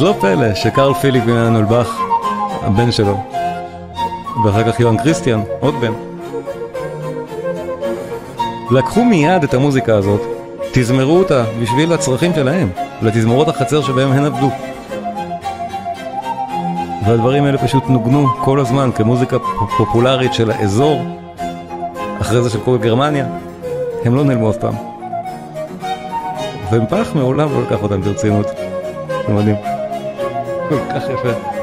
אז 0.00 0.04
לא 0.04 0.14
פלא 0.20 0.54
שקרל 0.54 0.94
פיליפ 0.94 1.24
מנהל 1.24 1.64
באך, 1.64 2.00
הבן 2.62 2.92
שלו, 2.92 3.16
ואחר 4.44 4.72
כך 4.72 4.80
יוהאן 4.80 4.96
קריסטיאן, 4.96 5.40
עוד 5.60 5.74
בן, 5.80 5.92
לקחו 8.70 9.04
מיד 9.04 9.44
את 9.44 9.54
המוזיקה 9.54 9.94
הזאת, 9.94 10.20
תזמרו 10.72 11.18
אותה 11.18 11.44
בשביל 11.62 11.92
הצרכים 11.92 12.34
שלהם, 12.34 12.70
לתזמורות 13.02 13.48
החצר 13.48 13.82
שבהם 13.82 14.12
הן 14.12 14.24
עבדו. 14.24 14.50
והדברים 17.06 17.44
האלה 17.44 17.58
פשוט 17.58 17.84
נוגנו 17.88 18.26
כל 18.44 18.60
הזמן 18.60 18.90
כמוזיקה 18.94 19.36
פופולרית 19.76 20.34
של 20.34 20.50
האזור, 20.50 21.00
אחרי 22.20 22.42
זה 22.42 22.50
של 22.50 22.60
כל 22.60 22.78
גרמניה, 22.78 23.26
הם 24.04 24.14
לא 24.14 24.24
נעלמו 24.24 24.50
אף 24.50 24.56
פעם. 24.56 24.74
ומפח 26.72 27.10
מעולם 27.14 27.48
לא 27.52 27.62
לקח 27.62 27.82
אותם 27.82 28.00
ברצינות. 28.00 28.46
זה 29.26 29.32
מדהים. 29.32 29.69
כל 31.50 31.59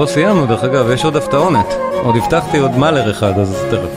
לא 0.00 0.06
סיימנו 0.06 0.46
דרך 0.46 0.64
אגב, 0.64 0.90
יש 0.90 1.04
עוד 1.04 1.16
הפתעונת. 1.16 1.66
עוד 2.02 2.16
הבטחתי 2.16 2.58
עוד 2.58 2.70
מאלר 2.70 3.10
אחד, 3.10 3.38
אז 3.38 3.64
תכף. 3.70 3.88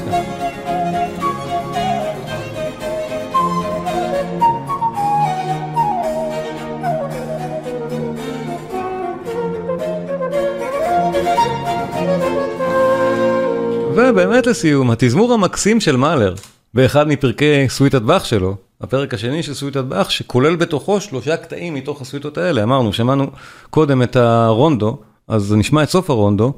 ובאמת 13.95 14.47
לסיום, 14.47 14.91
התזמור 14.91 15.33
המקסים 15.33 15.81
של 15.81 15.95
מאלר, 15.95 16.35
באחד 16.73 17.07
מפרקי 17.07 17.69
סוויטת 17.69 18.01
באך 18.01 18.25
שלו, 18.25 18.55
הפרק 18.81 19.13
השני 19.13 19.43
של 19.43 19.53
סוויטת 19.53 19.83
באך, 19.83 20.11
שכולל 20.11 20.55
בתוכו 20.55 21.01
שלושה 21.01 21.37
קטעים 21.37 21.73
מתוך 21.73 22.01
הסוויטות 22.01 22.37
האלה. 22.37 22.63
אמרנו, 22.63 22.93
שמענו 22.93 23.27
קודם 23.69 24.03
את 24.03 24.15
הרונדו, 24.15 24.97
אז 25.27 25.53
נשמע 25.53 25.83
את 25.83 25.89
סוף 25.89 26.09
הרונדו. 26.09 26.53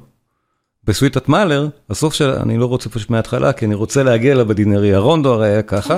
בסוויטת 0.83 1.29
מאלר, 1.29 1.67
הסוף 1.89 2.13
של... 2.13 2.29
אני 2.29 2.57
לא 2.57 2.65
רוצה 2.65 2.89
פשוט 2.89 3.09
מההתחלה, 3.09 3.53
כי 3.53 3.65
אני 3.65 3.75
רוצה 3.75 4.03
להגיע 4.03 4.35
לבדינרי. 4.35 4.93
הרונדו 4.93 5.33
הרי 5.33 5.47
היה 5.47 5.61
ככה, 5.61 5.97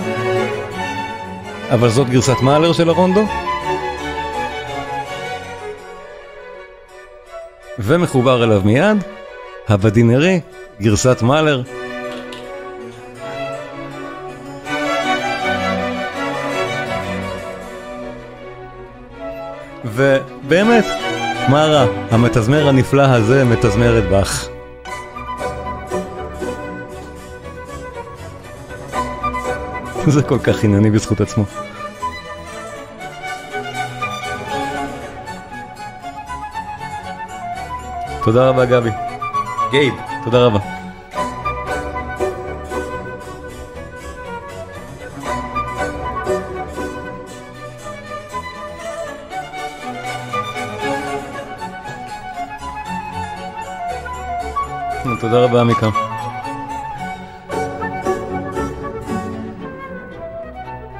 אבל 1.73 1.89
זאת 1.89 2.09
גרסת 2.09 2.41
מאלר 2.41 2.73
של 2.73 2.89
הרונדו. 2.89 3.25
ומחובר 7.79 8.43
אליו 8.43 8.61
מיד, 8.65 8.97
הבדינרי, 9.67 10.39
גרסת 10.81 11.21
מאלר. 11.21 11.61
ובאמת, 19.85 20.85
מה 21.47 21.65
רע? 21.65 21.85
המתזמר 22.11 22.67
הנפלא 22.67 23.01
הזה 23.01 23.45
מתזמר 23.45 23.99
את 23.99 24.09
באך. 24.09 24.47
זה 30.07 30.23
כל 30.23 30.39
כך 30.39 30.63
ענייני 30.63 30.91
בזכות 30.91 31.21
עצמו. 31.21 31.43
תודה 38.23 38.49
רבה 38.49 38.65
גבי. 38.65 38.89
גייב, 39.71 39.93
תודה 40.23 40.45
רבה. 40.45 40.76
תודה 55.29 55.43
רבה 55.43 55.61
עמיקה. 55.61 55.89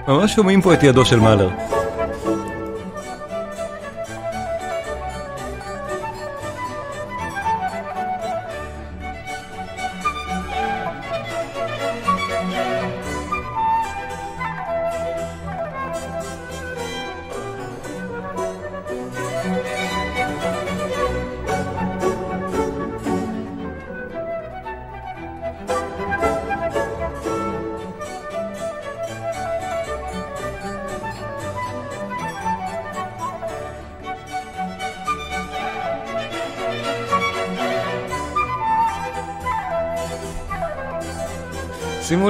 ממש 0.07 0.33
שומעים 0.33 0.61
פה 0.61 0.73
את 0.73 0.83
ידו 0.83 1.05
של 1.05 1.19
מאלר. 1.19 1.49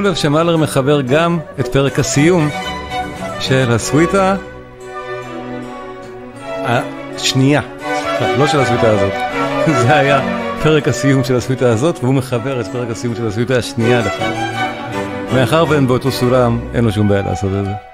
לב 0.08 0.14
שמלר 0.14 0.56
מחבר 0.56 1.00
גם 1.00 1.38
את 1.60 1.68
פרק 1.68 1.98
הסיום 1.98 2.48
של 3.40 3.72
הסוויטה 3.72 4.36
השנייה, 6.46 7.60
לא 8.38 8.46
של 8.46 8.60
הסוויטה 8.60 8.90
הזאת, 8.90 9.12
זה 9.82 9.96
היה 9.96 10.20
פרק 10.62 10.88
הסיום 10.88 11.24
של 11.24 11.36
הסוויטה 11.36 11.68
הזאת 11.68 11.98
והוא 12.02 12.14
מחבר 12.14 12.60
את 12.60 12.66
פרק 12.66 12.90
הסיום 12.90 13.14
של 13.14 13.26
הסוויטה 13.26 13.56
השנייה 13.56 14.00
לכאן. 14.00 14.32
מאחר 15.34 15.64
ואין 15.68 15.86
באותו 15.86 16.10
סולם, 16.10 16.60
אין 16.74 16.84
לו 16.84 16.92
שום 16.92 17.08
בעיה 17.08 17.22
לעשות 17.22 17.50
את 17.60 17.64
זה. 17.64 17.87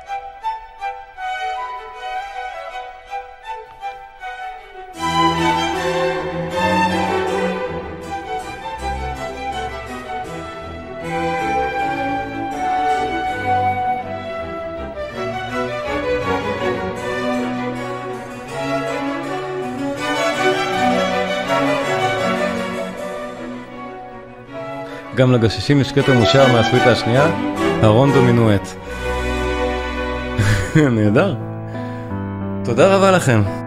גם 25.14 25.32
לגששים 25.32 25.80
יש 25.80 25.92
קטע 25.92 26.12
מושר 26.12 26.52
מהסוויטה 26.52 26.92
השנייה, 26.92 27.26
הרונדו 27.82 28.22
מינואט. 28.22 28.68
נהדר. 30.96 31.34
תודה 32.64 32.96
רבה 32.96 33.10
לכם. 33.10 33.63